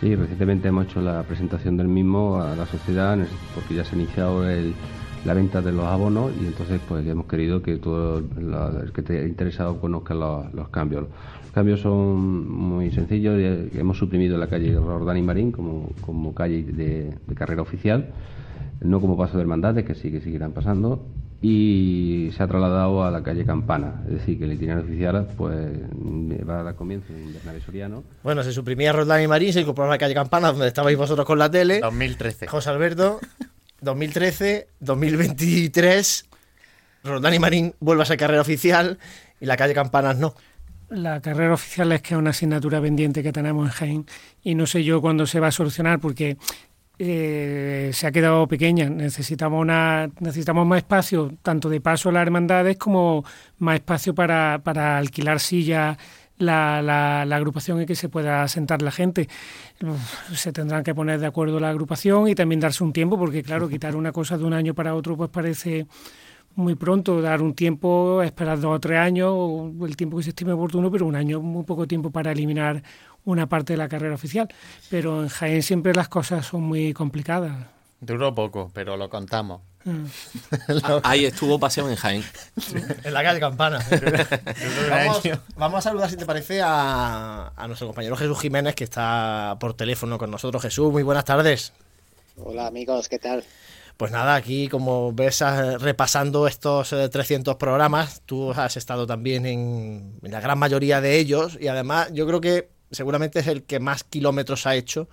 [0.00, 3.94] Sí, recientemente hemos hecho la presentación del mismo a la sociedad el- porque ya se
[3.94, 4.72] ha iniciado el-
[5.26, 9.02] la venta de los abonos y entonces pues hemos querido que todo la- el que
[9.02, 11.04] esté interesado conozca los, los cambios.
[11.50, 16.32] Los cambios son muy sencillos, eh, hemos suprimido la calle Rordán y Marín como, como
[16.32, 18.12] calle de, de carrera oficial,
[18.80, 21.04] no como paso de hermandades que sí que seguirán pasando
[21.42, 25.56] y se ha trasladado a la calle Campana, es decir que el itinerario oficial pues
[26.48, 29.88] va a dar comienzo en Bernabé Soriano Bueno, se suprimía Roldán y Marín, se incorporó
[29.88, 31.80] a la calle Campana, donde estabais vosotros con la tele.
[31.80, 32.46] 2013.
[32.46, 33.18] José Alberto,
[33.80, 36.26] 2013, 2023,
[37.02, 38.98] Roldán y Marín vuelve a ser carrera oficial
[39.40, 40.36] y la calle Campanas no.
[40.90, 44.06] La carrera oficial es que es una asignatura pendiente que tenemos en Jaén
[44.42, 46.36] y no sé yo cuándo se va a solucionar porque
[46.98, 48.90] eh, se ha quedado pequeña.
[48.90, 53.24] Necesitamos una necesitamos más espacio, tanto de paso a las hermandades como
[53.58, 55.96] más espacio para, para alquilar sillas.
[56.38, 59.28] La, la, la agrupación y que se pueda sentar la gente.
[60.32, 63.68] Se tendrán que poner de acuerdo la agrupación y también darse un tiempo, porque claro,
[63.68, 65.86] quitar una cosa de un año para otro pues parece
[66.60, 70.30] muy pronto, dar un tiempo, esperar dos o tres años, o el tiempo que se
[70.30, 72.82] estime oportuno, pero un año muy poco tiempo para eliminar
[73.24, 74.48] una parte de la carrera oficial.
[74.90, 77.66] Pero en Jaén siempre las cosas son muy complicadas.
[78.00, 79.60] Duró poco, pero lo contamos.
[79.84, 80.04] Mm.
[80.82, 82.24] Ah, Ahí estuvo paseo en Jaén.
[83.04, 83.80] En la calle Campana.
[84.90, 85.22] vamos,
[85.56, 89.74] vamos a saludar, si te parece, a, a nuestro compañero Jesús Jiménez, que está por
[89.74, 90.62] teléfono con nosotros.
[90.62, 91.72] Jesús, muy buenas tardes.
[92.36, 93.44] Hola amigos, ¿qué tal?
[94.00, 99.44] Pues nada, aquí como ves ah, repasando estos eh, 300 programas, tú has estado también
[99.44, 103.64] en, en la gran mayoría de ellos y además yo creo que seguramente es el
[103.64, 105.10] que más kilómetros ha hecho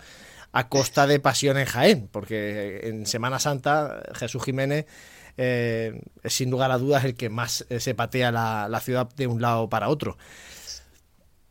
[0.53, 4.85] a costa de pasión en Jaén, porque en Semana Santa Jesús Jiménez
[5.35, 9.09] eh, es sin lugar a dudas el que más eh, se patea la, la ciudad
[9.17, 10.17] de un lado para otro.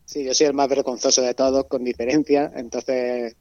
[0.06, 2.50] Sí, yo soy el más vergonzoso de todos, con diferencia.
[2.56, 3.36] Entonces,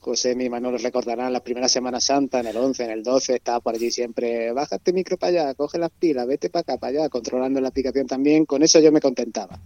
[0.00, 3.60] José y Manuel recordarán la primera Semana Santa, en el 11, en el 12, estaba
[3.60, 6.90] por allí siempre, baja este micro para allá, coge las pilas, vete para acá, para
[7.00, 8.44] allá, controlando la aplicación también.
[8.46, 9.58] Con eso yo me contentaba.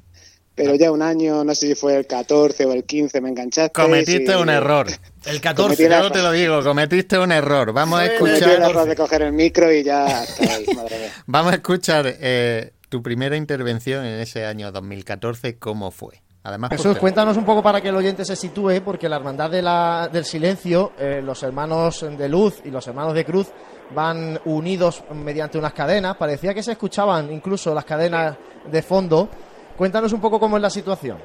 [0.54, 3.72] Pero ya un año, no sé si fue el 14 o el 15, me enganchaste.
[3.72, 4.86] Cometiste un error.
[5.24, 6.12] El 14, Cometí el yo error.
[6.12, 7.72] te lo digo, cometiste un error.
[7.72, 11.12] Vamos a Cometí el escuchar, error de coger el micro y ya ahí, madre mía.
[11.26, 16.21] vamos a escuchar eh, tu primera intervención en ese año 2014, ¿cómo fue?
[16.44, 19.62] Además, Jesús, cuéntanos un poco para que el oyente se sitúe, porque la Hermandad de
[19.62, 23.48] la- del Silencio, eh, los hermanos de Luz y los hermanos de Cruz
[23.94, 26.16] van unidos mediante unas cadenas.
[26.16, 28.36] Parecía que se escuchaban incluso las cadenas
[28.70, 29.28] de fondo.
[29.76, 31.18] Cuéntanos un poco cómo es la situación.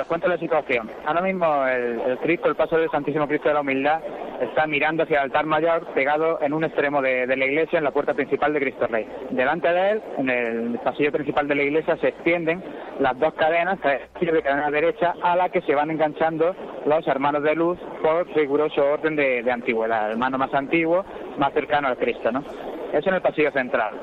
[0.00, 0.90] Os cuento la situación.
[1.04, 4.00] Ahora mismo el, Cristo, el paso del Santísimo Cristo de la Humildad,
[4.40, 7.84] está mirando hacia el altar mayor, pegado en un extremo de, de la iglesia, en
[7.84, 9.06] la puerta principal de Cristo Rey.
[9.30, 12.62] Delante de él, en el pasillo principal de la iglesia, se extienden
[13.00, 17.54] las dos cadenas, de cadena derecha, a la que se van enganchando los hermanos de
[17.54, 20.06] luz por riguroso orden de, de antigüedad.
[20.06, 21.04] El hermano más antiguo,
[21.38, 22.44] más cercano al Cristo, ¿no?
[22.92, 23.94] Eso en el pasillo central.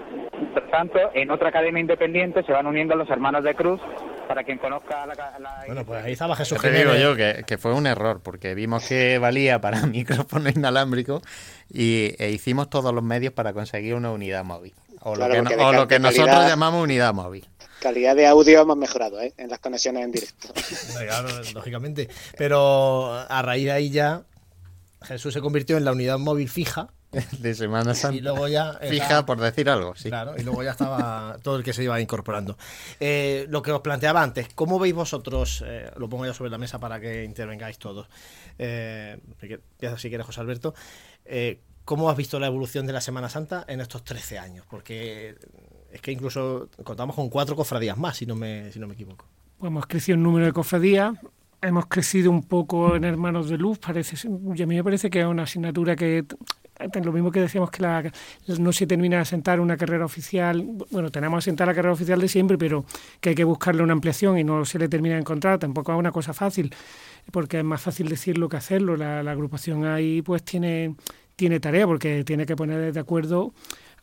[0.54, 3.80] Por tanto, en otra cadena independiente se van uniendo los hermanos de cruz,
[4.28, 7.58] para quien conozca la, la Bueno, pues ahí estaba Jesús Te digo yo que, que
[7.58, 11.22] fue un error, porque vimos que valía para micrófono inalámbrico
[11.70, 14.74] y e hicimos todos los medios para conseguir una unidad móvil.
[15.02, 17.14] O Claro, lo que, de no- o cal- lo que de nosotros calidad- llamamos unidad
[17.14, 17.48] móvil.
[17.82, 19.34] Calidad de audio hemos mejorado, ¿eh?
[19.38, 20.48] En las conexiones en directo.
[21.06, 22.08] Claro, lógicamente.
[22.38, 24.22] Pero a raíz de ahí ya
[25.02, 26.88] Jesús se convirtió en la unidad móvil fija.
[27.40, 28.18] De Semana Santa.
[28.18, 28.74] Y luego ya.
[28.90, 30.10] Fija, por decir algo, sí.
[30.10, 32.58] Claro, y luego ya estaba todo el que se iba incorporando.
[33.00, 35.64] Eh, lo que os planteaba antes, ¿cómo veis vosotros?
[35.66, 38.08] eh, lo pongo ya sobre la mesa para que intervengáis todos.
[38.58, 40.74] Eh, empieza si quieres, José Alberto.
[41.26, 44.66] Eh, ¿Cómo has visto la evolución de la Semana Santa en estos 13 años?
[44.70, 45.36] Porque
[45.92, 49.26] es que incluso contamos con cuatro cofradías más, si no me, si no me equivoco.
[49.58, 51.14] Pues hemos crecido en número de cofradías,
[51.62, 55.20] hemos crecido un poco en Hermanos de Luz, parece, y a mí me parece que
[55.20, 56.26] es una asignatura que,
[57.04, 58.12] lo mismo que decíamos que la,
[58.60, 62.28] no se termina de asentar una carrera oficial, bueno, tenemos asentar la carrera oficial de
[62.28, 62.86] siempre, pero
[63.20, 66.00] que hay que buscarle una ampliación y no se le termina de encontrar, tampoco es
[66.00, 66.74] una cosa fácil,
[67.32, 70.96] porque es más fácil decirlo que hacerlo, la, agrupación ahí pues tiene,
[71.36, 73.54] tiene tarea, porque tiene que poner de acuerdo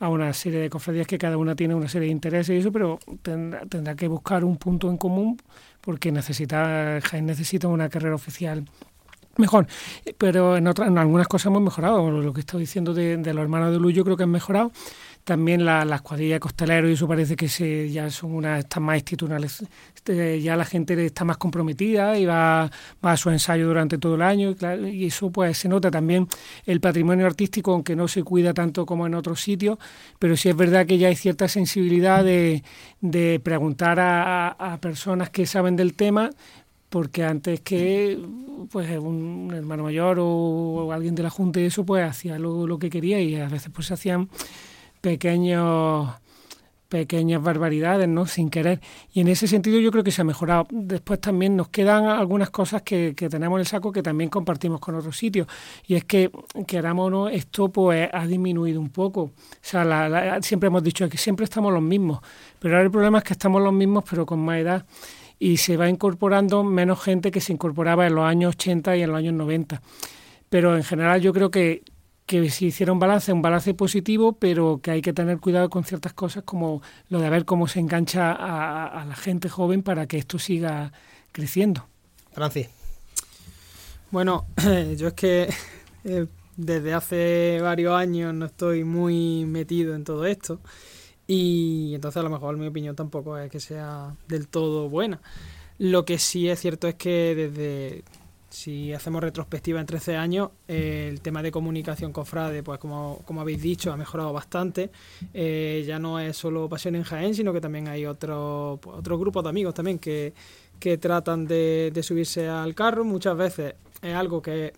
[0.00, 2.72] a una serie de cofradías que cada una tiene una serie de intereses y eso,
[2.72, 5.36] pero tendrá, tendrá que buscar un punto en común
[5.80, 8.64] porque necesita necesita una carrera oficial
[9.36, 9.66] mejor.
[10.18, 12.10] Pero en, otras, en algunas cosas hemos mejorado.
[12.10, 14.72] Lo que estoy diciendo de, de los hermanos de Luz, yo creo que han mejorado.
[15.22, 18.82] También la- las cuadrillas de costaleros y eso parece que se, ya son una, están
[18.82, 19.62] más institucionales.
[19.94, 22.70] Este, ya la gente está más comprometida y va,
[23.04, 24.54] va a su ensayo durante todo el año
[24.90, 26.26] y, eso pues se nota también
[26.64, 29.78] el patrimonio artístico, aunque no se cuida tanto como en otros sitios,
[30.18, 32.64] pero sí es verdad que ya hay cierta sensibilidad de,
[33.02, 36.30] de preguntar a personas que saben del tema
[36.90, 38.18] porque antes que
[38.70, 42.78] pues un hermano mayor o alguien de la junta y eso pues hacía lo, lo
[42.78, 44.28] que quería y a veces pues hacían
[45.00, 46.10] pequeños
[46.88, 48.26] pequeñas barbaridades, ¿no?
[48.26, 48.80] Sin querer.
[49.12, 50.66] Y en ese sentido yo creo que se ha mejorado.
[50.70, 54.80] Después también nos quedan algunas cosas que, que tenemos en el saco que también compartimos
[54.80, 55.46] con otros sitios.
[55.86, 56.32] Y es que,
[56.66, 59.20] queramos o no, esto pues ha disminuido un poco.
[59.22, 62.18] O sea, la- la- siempre hemos dicho que siempre estamos los mismos.
[62.58, 64.84] Pero ahora el problema es que estamos los mismos pero con más edad.
[65.40, 69.10] Y se va incorporando menos gente que se incorporaba en los años 80 y en
[69.10, 69.82] los años 90.
[70.48, 71.82] Pero en general yo creo que,
[72.26, 75.82] que si hiciera un balance, un balance positivo, pero que hay que tener cuidado con
[75.82, 80.06] ciertas cosas como lo de ver cómo se engancha a, a la gente joven para
[80.06, 80.92] que esto siga
[81.32, 81.86] creciendo.
[82.32, 82.68] Francis.
[84.10, 84.46] Bueno,
[84.96, 85.48] yo es que
[86.04, 86.26] eh,
[86.56, 90.60] desde hace varios años no estoy muy metido en todo esto
[91.32, 95.20] y entonces a lo mejor mi opinión tampoco es que sea del todo buena.
[95.78, 98.02] Lo que sí es cierto es que desde,
[98.48, 103.62] si hacemos retrospectiva en 13 años, el tema de comunicación cofrade, pues como, como habéis
[103.62, 104.90] dicho, ha mejorado bastante.
[105.32, 109.20] Eh, ya no es solo Pasión en Jaén, sino que también hay otros pues, otros
[109.20, 110.34] grupos de amigos también que,
[110.80, 113.04] que tratan de, de subirse al carro.
[113.04, 114.72] Muchas veces es algo que,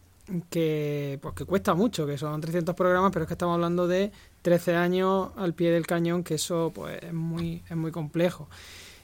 [0.50, 4.12] que, pues, que cuesta mucho, que son 300 programas, pero es que estamos hablando de
[4.42, 8.48] 13 años al pie del cañón, que eso pues, es, muy, es muy complejo.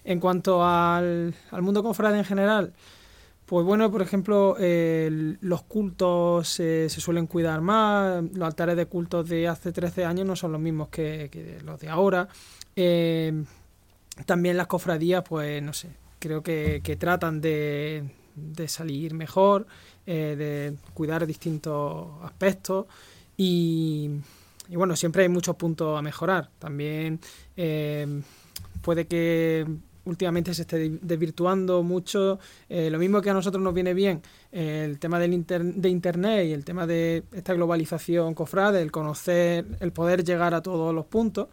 [0.05, 2.73] En cuanto al, al mundo confrade en general,
[3.49, 9.49] pues bueno, por ejemplo, los cultos se suelen cuidar más, los altares de cultos de
[9.49, 12.29] hace 13 años no son los mismos que, que los de ahora.
[12.77, 13.45] Eh,
[14.27, 19.67] también las cofradías, pues no sé, creo que, que tratan de, de salir mejor,
[20.07, 22.85] eh, de cuidar distintos aspectos
[23.37, 24.11] y,
[24.69, 26.51] y bueno, siempre hay muchos puntos a mejorar.
[26.59, 27.21] También
[27.57, 28.23] eh,
[28.83, 29.67] puede que
[30.05, 32.39] últimamente se esté desvirtuando mucho.
[32.69, 36.47] eh, lo mismo que a nosotros nos viene bien eh, el tema del de Internet
[36.47, 41.07] y el tema de esta globalización cofrade, el conocer, el poder llegar a todos los
[41.07, 41.49] puntos.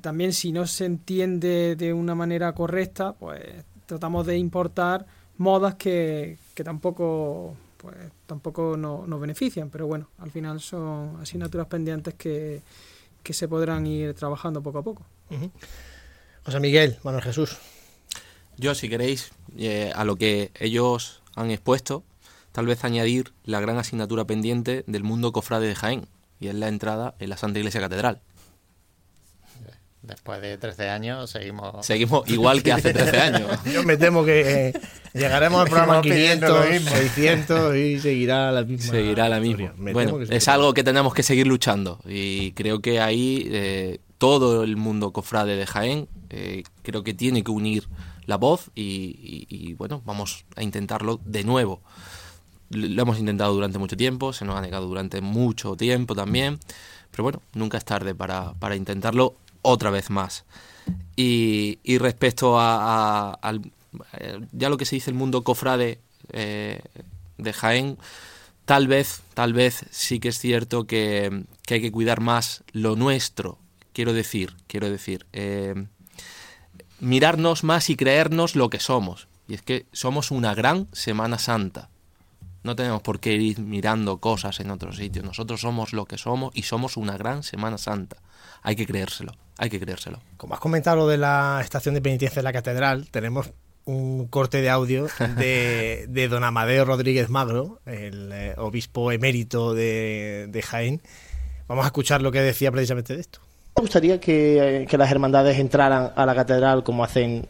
[0.00, 3.42] También si no se entiende de una manera correcta, pues
[3.86, 5.06] tratamos de importar
[5.38, 7.96] modas que, que tampoco pues
[8.26, 12.62] tampoco no- nos benefician, pero bueno, al final son asignaturas pendientes que,
[13.22, 15.02] que se podrán ir trabajando poco a poco.
[16.44, 17.56] José Miguel, Manuel Jesús.
[18.56, 22.04] Yo, si queréis, eh, a lo que ellos han expuesto,
[22.52, 26.06] tal vez añadir la gran asignatura pendiente del mundo cofrade de Jaén,
[26.40, 28.20] y es la entrada en la Santa Iglesia Catedral.
[30.06, 31.84] Después de 13 años seguimos...
[31.84, 33.50] Seguimos igual que hace 13 años.
[33.72, 34.72] Yo me temo que eh,
[35.14, 36.90] llegaremos al programa Seguimos pidiendo 500, lo mismo.
[36.96, 38.92] 600 y seguirá la misma.
[38.92, 39.74] Seguirá la misma.
[39.76, 40.54] Bueno, es seguirá.
[40.54, 45.56] algo que tenemos que seguir luchando y creo que ahí eh, todo el mundo cofrade
[45.56, 47.88] de Jaén eh, creo que tiene que unir
[48.26, 51.80] la voz y, y- y, bueno, vamos a intentarlo de nuevo.
[52.70, 56.58] Lo lo hemos intentado durante mucho tiempo, se nos ha negado durante mucho tiempo también,
[57.12, 59.36] pero bueno, nunca es tarde para, para intentarlo
[59.66, 60.44] otra vez más.
[61.16, 63.38] Y, respecto a,
[64.18, 66.00] eh, ya lo que se dice el mundo cofrade
[66.32, 66.80] eh,
[67.38, 67.98] de Jaén,
[68.64, 72.96] tal vez, tal vez sí que es cierto que, que hay que cuidar más lo
[72.96, 73.58] nuestro
[73.96, 75.86] quiero decir, quiero decir, eh,
[77.00, 79.26] mirarnos más y creernos lo que somos.
[79.48, 81.88] Y es que somos una gran Semana Santa.
[82.62, 85.24] No tenemos por qué ir mirando cosas en otros sitios.
[85.24, 88.18] Nosotros somos lo que somos y somos una gran Semana Santa.
[88.62, 90.20] Hay que creérselo, hay que creérselo.
[90.36, 93.52] Como has comentado lo de la estación de penitencia de la catedral, tenemos
[93.84, 100.46] un corte de audio de, de don Amadeo Rodríguez Magro, el eh, obispo emérito de,
[100.48, 101.00] de Jaén.
[101.68, 103.40] Vamos a escuchar lo que decía precisamente de esto.
[103.76, 107.46] Me gustaría que, eh, que las hermandades entraran a la catedral como hacen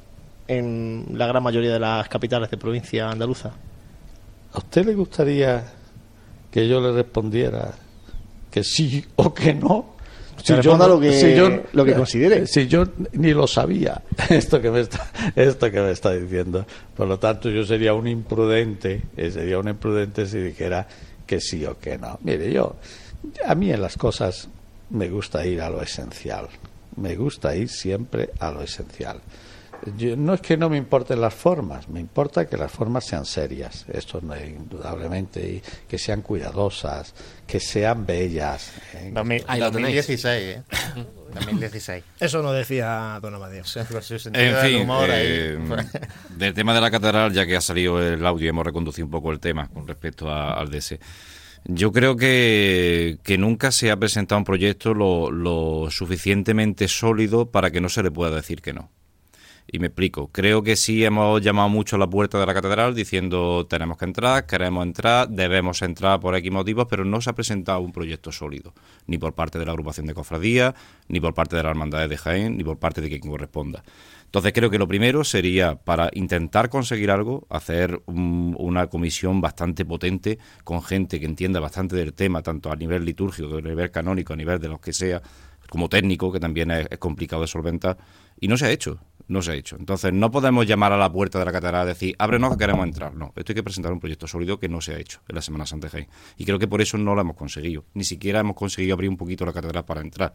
[0.48, 3.52] en la gran mayoría de las capitales de provincia andaluza.
[4.52, 5.64] ¿A usted le gustaría
[6.50, 7.74] que yo le respondiera
[8.50, 9.95] que sí o que no?
[10.36, 11.12] Usted responda lo que-
[11.72, 12.46] lo que considere.
[12.46, 16.66] Si yo ni lo sabía, esto que me está, esto que me está diciendo.
[16.96, 20.86] Por lo tanto, yo sería un imprudente, eh, sería un imprudente si dijera
[21.26, 22.18] que sí o que no.
[22.22, 22.76] Mire, yo,
[23.46, 24.48] a mí en las cosas
[24.90, 26.48] me gusta ir a lo esencial.
[26.96, 29.18] Me gusta ir siempre a lo esencial.
[29.96, 33.24] Yo- no es que no me importen las formas, me importa que las formas sean
[33.24, 37.14] serias, esto no, indudablemente, y que sean cuidadosas,
[37.46, 38.72] que sean bellas.
[38.94, 39.10] ¿eh?
[39.72, 40.62] 2016, ¿eh?
[41.34, 42.04] 2016.
[42.20, 43.64] Eso no decía don Amadeo.
[44.40, 44.80] En fin,
[45.20, 45.58] eh,
[46.36, 49.10] del tema de la catedral, ya que ha salido el audio y hemos reconducido un
[49.10, 50.98] poco el tema con respecto a- al DS.
[51.68, 57.70] Yo creo que, que nunca se ha presentado un proyecto lo, lo suficientemente sólido para
[57.72, 58.90] que no se le pueda decir que no.
[59.68, 60.28] Y me explico.
[60.28, 64.04] Creo que sí hemos llamado mucho a la puerta de la catedral diciendo tenemos que
[64.04, 68.30] entrar, queremos entrar, debemos entrar por X motivos, pero no se ha presentado un proyecto
[68.30, 68.74] sólido,
[69.08, 70.74] ni por parte de la agrupación de cofradías,
[71.08, 73.82] ni por parte de la hermandad de Jaén, ni por parte de quien corresponda.
[74.26, 79.84] Entonces creo que lo primero sería, para intentar conseguir algo, hacer un- una comisión bastante
[79.84, 84.32] potente con gente que entienda bastante del tema, tanto a nivel litúrgico, a nivel canónico,
[84.32, 85.22] a nivel de los que sea,
[85.68, 87.98] como técnico, que también es, es complicado de solventar,
[88.38, 88.98] y no se ha hecho,
[89.28, 89.76] no se ha hecho.
[89.78, 92.84] Entonces no podemos llamar a la puerta de la catedral y decir, ábrenos que queremos
[92.86, 93.14] entrar.
[93.14, 95.42] No, esto hay que presentar un proyecto sólido que no se ha hecho en la
[95.42, 96.08] Semana Santa de.
[96.36, 97.84] Y creo que por eso no lo hemos conseguido.
[97.94, 100.34] Ni siquiera hemos conseguido abrir un poquito la catedral para entrar.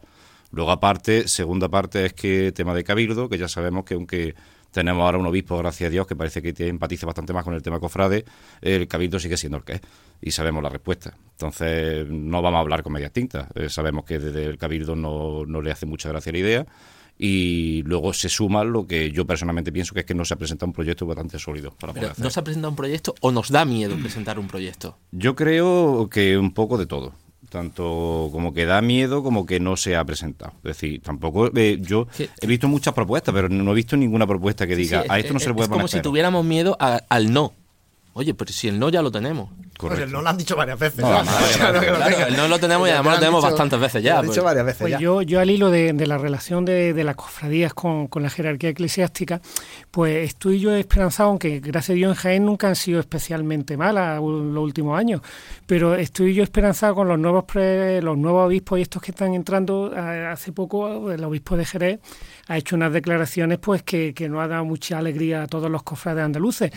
[0.50, 4.34] Luego aparte, segunda parte es que tema de cabildo, que ya sabemos que aunque
[4.70, 7.62] tenemos ahora un obispo, gracias a Dios, que parece que empatiza bastante más con el
[7.62, 8.24] tema cofrade,
[8.60, 9.80] el cabildo sigue siendo el que es.
[10.20, 11.14] Y sabemos la respuesta.
[11.32, 13.48] Entonces, no vamos a hablar con medias tintas.
[13.54, 16.66] Eh, sabemos que desde el cabildo no, no le hace mucha gracia la idea.
[17.24, 20.36] Y luego se suma lo que yo personalmente pienso que es que no se ha
[20.36, 22.24] presentado un proyecto bastante sólido para poder hacer.
[22.24, 24.98] ¿No se ha presentado un proyecto o nos da miedo presentar un proyecto?
[25.12, 27.12] Yo creo que un poco de todo.
[27.48, 30.52] Tanto como que da miedo como que no se ha presentado.
[30.64, 31.48] Es decir, tampoco.
[31.54, 32.08] eh, yo
[32.40, 35.24] he visto muchas propuestas, pero no he visto ninguna propuesta que diga Sí, a es-
[35.24, 35.88] esto no se le es puede como poner.
[35.90, 36.02] si pero".
[36.10, 37.52] tuviéramos miedo a- al no.
[38.14, 39.48] Oye, pero si el no ya lo tenemos.
[39.78, 41.00] Pues el no lo han dicho varias veces.
[41.00, 41.24] No, ¿no?
[41.24, 44.12] no, no, claro, el no lo tenemos y además lo tenemos dicho- bastantes veces ya,
[44.14, 44.44] lo han dicho pues.
[44.44, 44.98] varias veces Pues ya.
[45.00, 48.28] yo, yo al hilo de, de la relación de, de las cofradías con, con la
[48.30, 49.40] jerarquía eclesiástica,
[49.90, 54.20] pues estoy yo esperanzado, aunque gracias a Dios en Jaén nunca han sido especialmente malas
[54.20, 55.22] los últimos años,
[55.66, 59.32] pero estoy yo esperanzado con los nuevos pre- los nuevos obispos y estos que están
[59.34, 59.92] entrando.
[59.96, 62.00] Hace poco el obispo de Jerez
[62.48, 65.82] ha hecho unas declaraciones pues que, que nos ha dado mucha alegría a todos los
[65.82, 66.70] cofrades andaluces.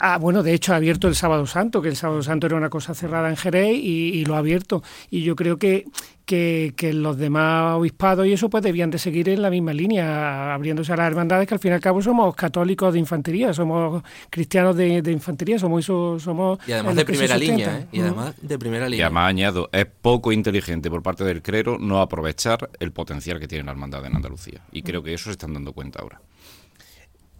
[0.00, 2.70] Ah, bueno, de hecho ha abierto el Sábado Santo, que el Sábado Santo era una
[2.70, 4.82] cosa cerrada en Jerez y, y lo ha abierto.
[5.10, 5.86] Y yo creo que,
[6.24, 10.54] que, que los demás obispados y eso pues debían de seguir en la misma línea,
[10.54, 14.02] abriéndose a las hermandades, que al fin y al cabo somos católicos de infantería, somos
[14.30, 17.86] cristianos de, de infantería, somos eso, somos Y además de primera línea, ¿eh?
[17.90, 18.02] Y Mm.
[18.02, 19.06] además de primera Y línea.
[19.06, 23.64] además añado, es poco inteligente por parte del clero no aprovechar el potencial que tiene
[23.64, 24.60] la hermandad en Andalucía.
[24.70, 26.20] Y creo que eso se están dando cuenta ahora.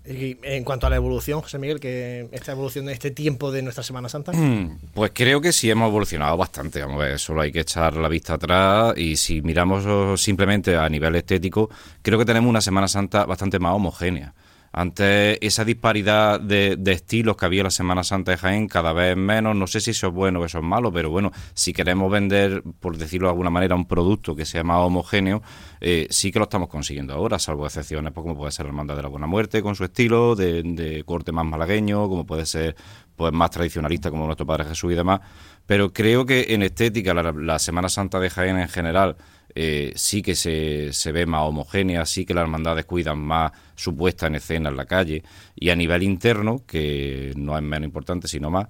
[0.09, 3.85] En cuanto a la evolución, José Miguel, que esta evolución de este tiempo de nuestra
[3.85, 4.33] Semana Santa.
[4.33, 6.81] Mm, Pues creo que sí hemos evolucionado bastante.
[6.81, 10.77] Vamos a ver, solo hay que echar la vista atrás y si miramos oh, simplemente
[10.77, 11.69] a nivel estético,
[12.01, 14.33] creo que tenemos una Semana Santa bastante más homogénea.
[14.73, 19.57] Antes esa disparidad de, estilos que había la Semana Santa de Jaén cada vez menos,
[19.57, 22.63] no sé si eso es bueno o eso es malo, pero bueno, si queremos vender,
[22.81, 25.43] por decirlo de alguna manera, un producto que sea más homogéneo,
[25.81, 28.97] eh, sí que lo estamos consiguiendo ahora, salvo excepciones, pues como puede ser la Hermandad
[28.97, 32.77] de la Buena Muerte con su estilo de, corte más malagueño, como puede ser
[33.17, 35.21] pues más tradicionalista como nuestro Padre Jesús y demás,
[35.67, 39.17] pero creo que en estética la Semana Santa de Jaén en general
[39.55, 43.97] eh, sí que se, se ve más homogénea, sí que las hermandades cuidan más su
[43.97, 45.23] puesta en escena en la calle
[45.55, 48.67] y a nivel interno, que no es menos importante sino más,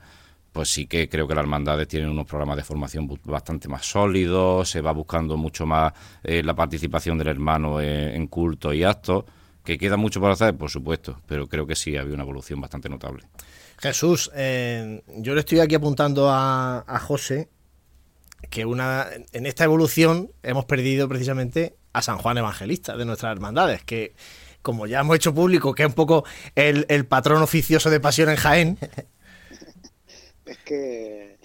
[0.52, 4.68] pues sí que creo que las hermandades tienen unos programas de formación bastante más sólidos,
[4.68, 9.24] se va buscando mucho más eh, la participación del hermano en, en cultos y actos,
[9.64, 12.60] que queda mucho por hacer, por supuesto, pero creo que sí ha habido una evolución
[12.60, 13.24] bastante notable.
[13.78, 17.48] Jesús, eh, yo le estoy aquí apuntando a, a José
[18.50, 23.84] que una en esta evolución hemos perdido precisamente a San Juan Evangelista de nuestras hermandades,
[23.84, 24.14] que
[24.62, 26.24] como ya hemos hecho público, que es un poco
[26.54, 28.78] el, el patrón oficioso de Pasión en Jaén.
[30.44, 31.37] Es que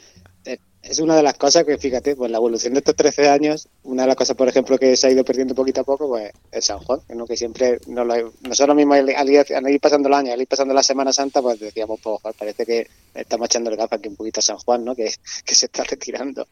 [0.84, 4.04] es una de las cosas que, fíjate, pues la evolución de estos 13 años, una
[4.04, 6.66] de las cosas, por ejemplo, que se ha ido perdiendo poquito a poco, pues es
[6.66, 7.26] San Juan, ¿no?
[7.26, 10.84] que siempre nos lo, nosotros mismos al, ir, pasando el año, al ir pasando la
[10.84, 14.44] Semana Santa, pues decíamos, pues parece que estamos echando el gafa aquí un poquito a
[14.44, 14.94] San Juan, ¿no?
[14.94, 15.10] que,
[15.46, 16.50] que se está retirando.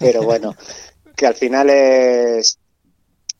[0.00, 0.56] Pero bueno,
[1.16, 2.58] que al final es...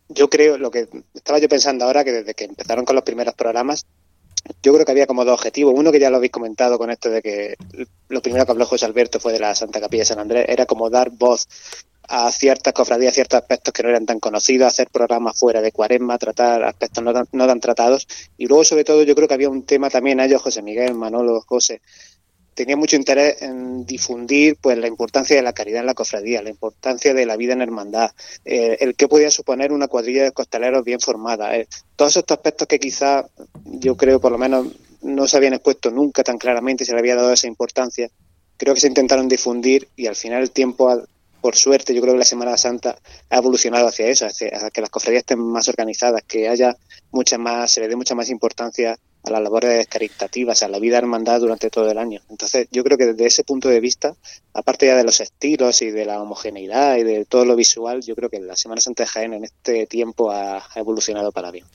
[0.09, 3.35] Yo creo, lo que estaba yo pensando ahora, que desde que empezaron con los primeros
[3.35, 3.85] programas,
[4.63, 5.75] yo creo que había como dos objetivos.
[5.77, 7.57] Uno que ya lo habéis comentado con esto de que
[8.09, 10.67] lo primero que habló José Alberto fue de la Santa Capilla de San Andrés, era
[10.67, 11.47] como dar voz
[12.13, 16.19] a ciertas cofradías, ciertos aspectos que no eran tan conocidos, hacer programas fuera de cuaresma,
[16.19, 18.09] tratar aspectos no tan, no tan tratados.
[18.37, 20.95] Y luego, sobre todo, yo creo que había un tema también a ellos, José Miguel,
[20.95, 21.83] Manolo, José,
[22.61, 26.51] tenía mucho interés en difundir pues la importancia de la caridad en la cofradía, la
[26.51, 28.11] importancia de la vida en hermandad,
[28.45, 31.57] eh, el que podía suponer una cuadrilla de costaleros bien formada.
[31.57, 33.25] Eh, todos estos aspectos que quizá
[33.65, 34.67] yo creo por lo menos
[35.01, 38.11] no se habían expuesto nunca tan claramente, se le había dado esa importancia,
[38.59, 41.03] creo que se intentaron difundir y al final el tiempo,
[41.41, 42.99] por suerte, yo creo que la Semana Santa
[43.31, 46.77] ha evolucionado hacia eso, hacia que las cofradías estén más organizadas, que haya
[47.11, 50.99] mucha más, se le dé mucha más importancia a las labores caritativas, a la vida
[50.99, 52.21] hermandad durante todo el año.
[52.31, 54.15] Entonces, yo creo que desde ese punto de vista,
[54.55, 58.15] aparte ya de los estilos y de la homogeneidad y de todo lo visual, yo
[58.15, 61.67] creo que la Semana Santa de Jaén en este tiempo ha, ha evolucionado para bien.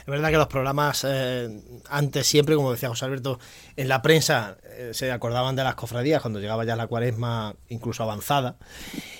[0.00, 1.48] Es verdad que los programas eh,
[1.88, 3.38] antes siempre, como decía José Alberto,
[3.76, 8.02] en la prensa eh, se acordaban de las cofradías cuando llegaba ya la cuaresma incluso
[8.02, 8.56] avanzada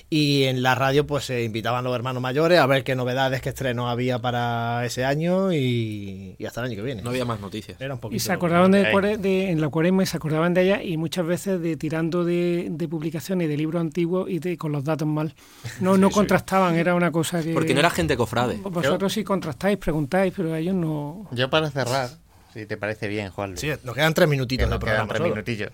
[0.09, 3.49] y en la radio pues se invitaban los hermanos mayores a ver qué novedades, qué
[3.49, 7.01] estrenos había para ese año y, y hasta el año que viene.
[7.01, 7.62] No había más noticias.
[7.79, 10.83] Era un poquito Y se acordaban de, en la cuaresma y se acordaban de ella
[10.83, 14.83] y muchas veces de tirando de, de publicaciones de libros antiguos y de, con los
[14.83, 15.33] datos mal.
[15.79, 17.53] No, no Sí, contrastaban, era una cosa que...
[17.53, 18.57] Porque no era gente cofrade.
[18.57, 21.27] Vosotros sí contrastáis, preguntáis, pero ellos no...
[21.31, 22.09] Yo para cerrar,
[22.53, 23.57] si te parece bien, Juan.
[23.57, 25.29] Sí, nos quedan tres minutitos nos de quedan programa tres solo.
[25.35, 25.71] minutillos.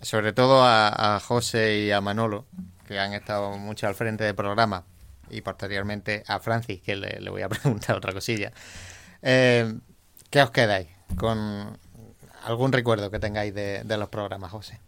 [0.00, 2.46] Sobre todo a, a José y a Manolo,
[2.86, 4.84] que han estado mucho al frente del programa,
[5.30, 8.52] y posteriormente a Francis, que le, le voy a preguntar otra cosilla.
[9.22, 9.74] Eh,
[10.30, 11.78] ¿Qué os quedáis con
[12.44, 14.80] algún recuerdo que tengáis de, los programas, José?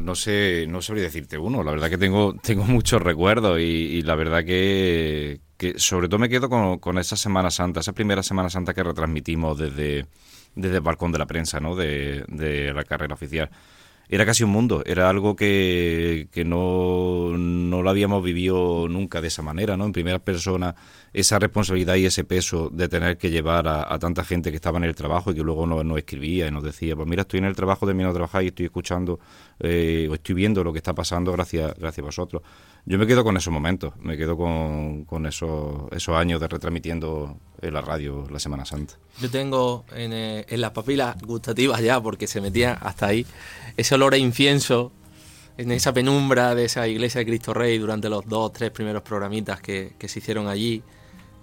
[0.00, 1.62] No sé, no sabría decirte uno.
[1.62, 6.18] La verdad que tengo, tengo muchos recuerdos y, y la verdad que, que sobre todo
[6.18, 10.06] me quedo con, con esa Semana Santa, esa primera Semana Santa que retransmitimos desde,
[10.54, 11.74] desde el balcón de la prensa, ¿no?
[11.74, 13.50] De, de la carrera oficial.
[14.10, 19.28] Era casi un mundo, era algo que, que no, no lo habíamos vivido nunca de
[19.28, 19.84] esa manera, ¿no?
[19.84, 20.74] En primera persona,
[21.12, 24.84] esa responsabilidad y ese peso de tener que llevar a, tanta gente que estaba en
[24.84, 27.46] el trabajo y que luego nos, nos escribía y nos decía, pues mira, estoy en
[27.46, 29.18] el trabajo, termino de trabajar y estoy escuchando
[29.58, 32.42] eh, o estoy viendo lo que está pasando gracias, gracias a vosotros.
[32.84, 37.38] Yo me quedo con esos momentos, me quedo con, con esos, esos años de retransmitiendo
[37.60, 38.94] en la radio la Semana Santa.
[39.20, 43.26] Yo tengo en, eh, en las papilas gustativas ya, porque se metía hasta ahí,
[43.76, 44.92] ese olor a incienso
[45.56, 49.60] en esa penumbra de esa iglesia de Cristo Rey durante los dos, tres primeros programitas
[49.60, 50.82] que se hicieron allí.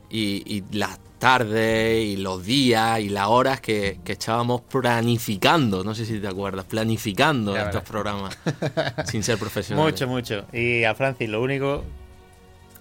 [0.09, 5.95] Y, y las tardes y los días y las horas que, que echábamos planificando, no
[5.95, 8.37] sé si te acuerdas, planificando estos programas
[9.05, 9.93] sin ser profesionales.
[9.93, 10.45] Mucho, mucho.
[10.53, 11.83] Y a Francis, lo único,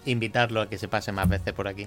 [0.04, 1.86] invitarlo a que se pase más veces por aquí.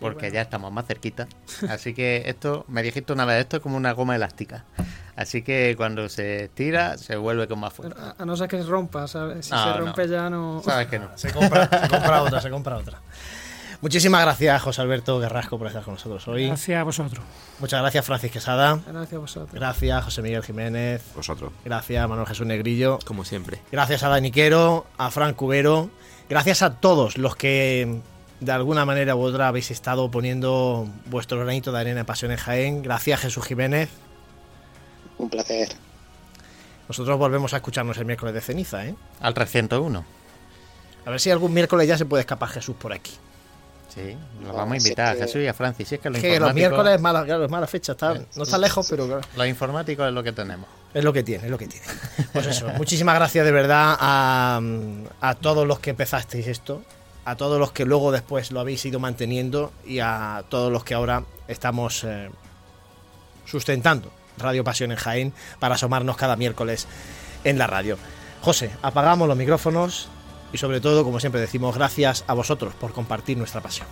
[0.00, 0.34] porque bueno.
[0.34, 1.28] ya estamos más cerquita.
[1.68, 4.64] Así que esto, me dijiste una vez, esto es como una goma elástica.
[5.14, 8.14] Así que cuando se estira, se vuelve con más fuerza.
[8.18, 9.44] A, a no ser que se rompa, ¿sabes?
[9.46, 9.86] Si No, se no.
[9.86, 10.62] rompe ya no...
[10.64, 11.10] Sabes que no.
[11.16, 13.00] Se compra, se compra otra, se compra otra.
[13.82, 16.46] Muchísimas gracias, José Alberto Guerrasco, por estar con nosotros hoy.
[16.46, 17.24] Gracias a vosotros.
[17.58, 18.78] Muchas gracias, Francis Quesada.
[18.86, 19.52] Gracias a vosotros.
[19.52, 21.02] Gracias, José Miguel Jiménez.
[21.16, 21.52] Vosotros.
[21.64, 23.00] Gracias, Manuel Jesús Negrillo.
[23.04, 23.60] Como siempre.
[23.72, 25.90] Gracias a Daniquero, a Fran Cubero.
[26.28, 28.00] Gracias a todos los que
[28.38, 32.36] de alguna manera u otra habéis estado poniendo vuestro granito de arena en Pasión en
[32.36, 32.82] Jaén.
[32.84, 33.90] Gracias, Jesús Jiménez.
[35.18, 35.70] Un placer.
[36.86, 38.94] Nosotros volvemos a escucharnos el miércoles de ceniza, ¿eh?
[39.20, 40.04] Al 301.
[41.04, 43.10] A ver si algún miércoles ya se puede escapar Jesús por aquí.
[43.92, 45.86] Sí, lo vamos a invitar a Jesús y a Francis.
[45.88, 48.42] Si es que lo Que los miércoles es mala, claro, es mala fecha, está, no
[48.44, 50.66] está lejos, pero claro, Los informáticos es lo que tenemos.
[50.94, 51.84] es lo que tiene, es lo que tiene.
[52.32, 54.60] Pues eso, muchísimas gracias de verdad a,
[55.20, 56.82] a todos los que empezasteis esto,
[57.26, 60.94] a todos los que luego después lo habéis ido manteniendo y a todos los que
[60.94, 62.30] ahora estamos eh,
[63.44, 66.86] sustentando Radio Pasión en Jaén para asomarnos cada miércoles
[67.44, 67.98] en la radio.
[68.40, 70.08] José, apagamos los micrófonos
[70.52, 73.86] y sobre todo, como siempre decimos, gracias a vosotros por compartir nuestra pasión.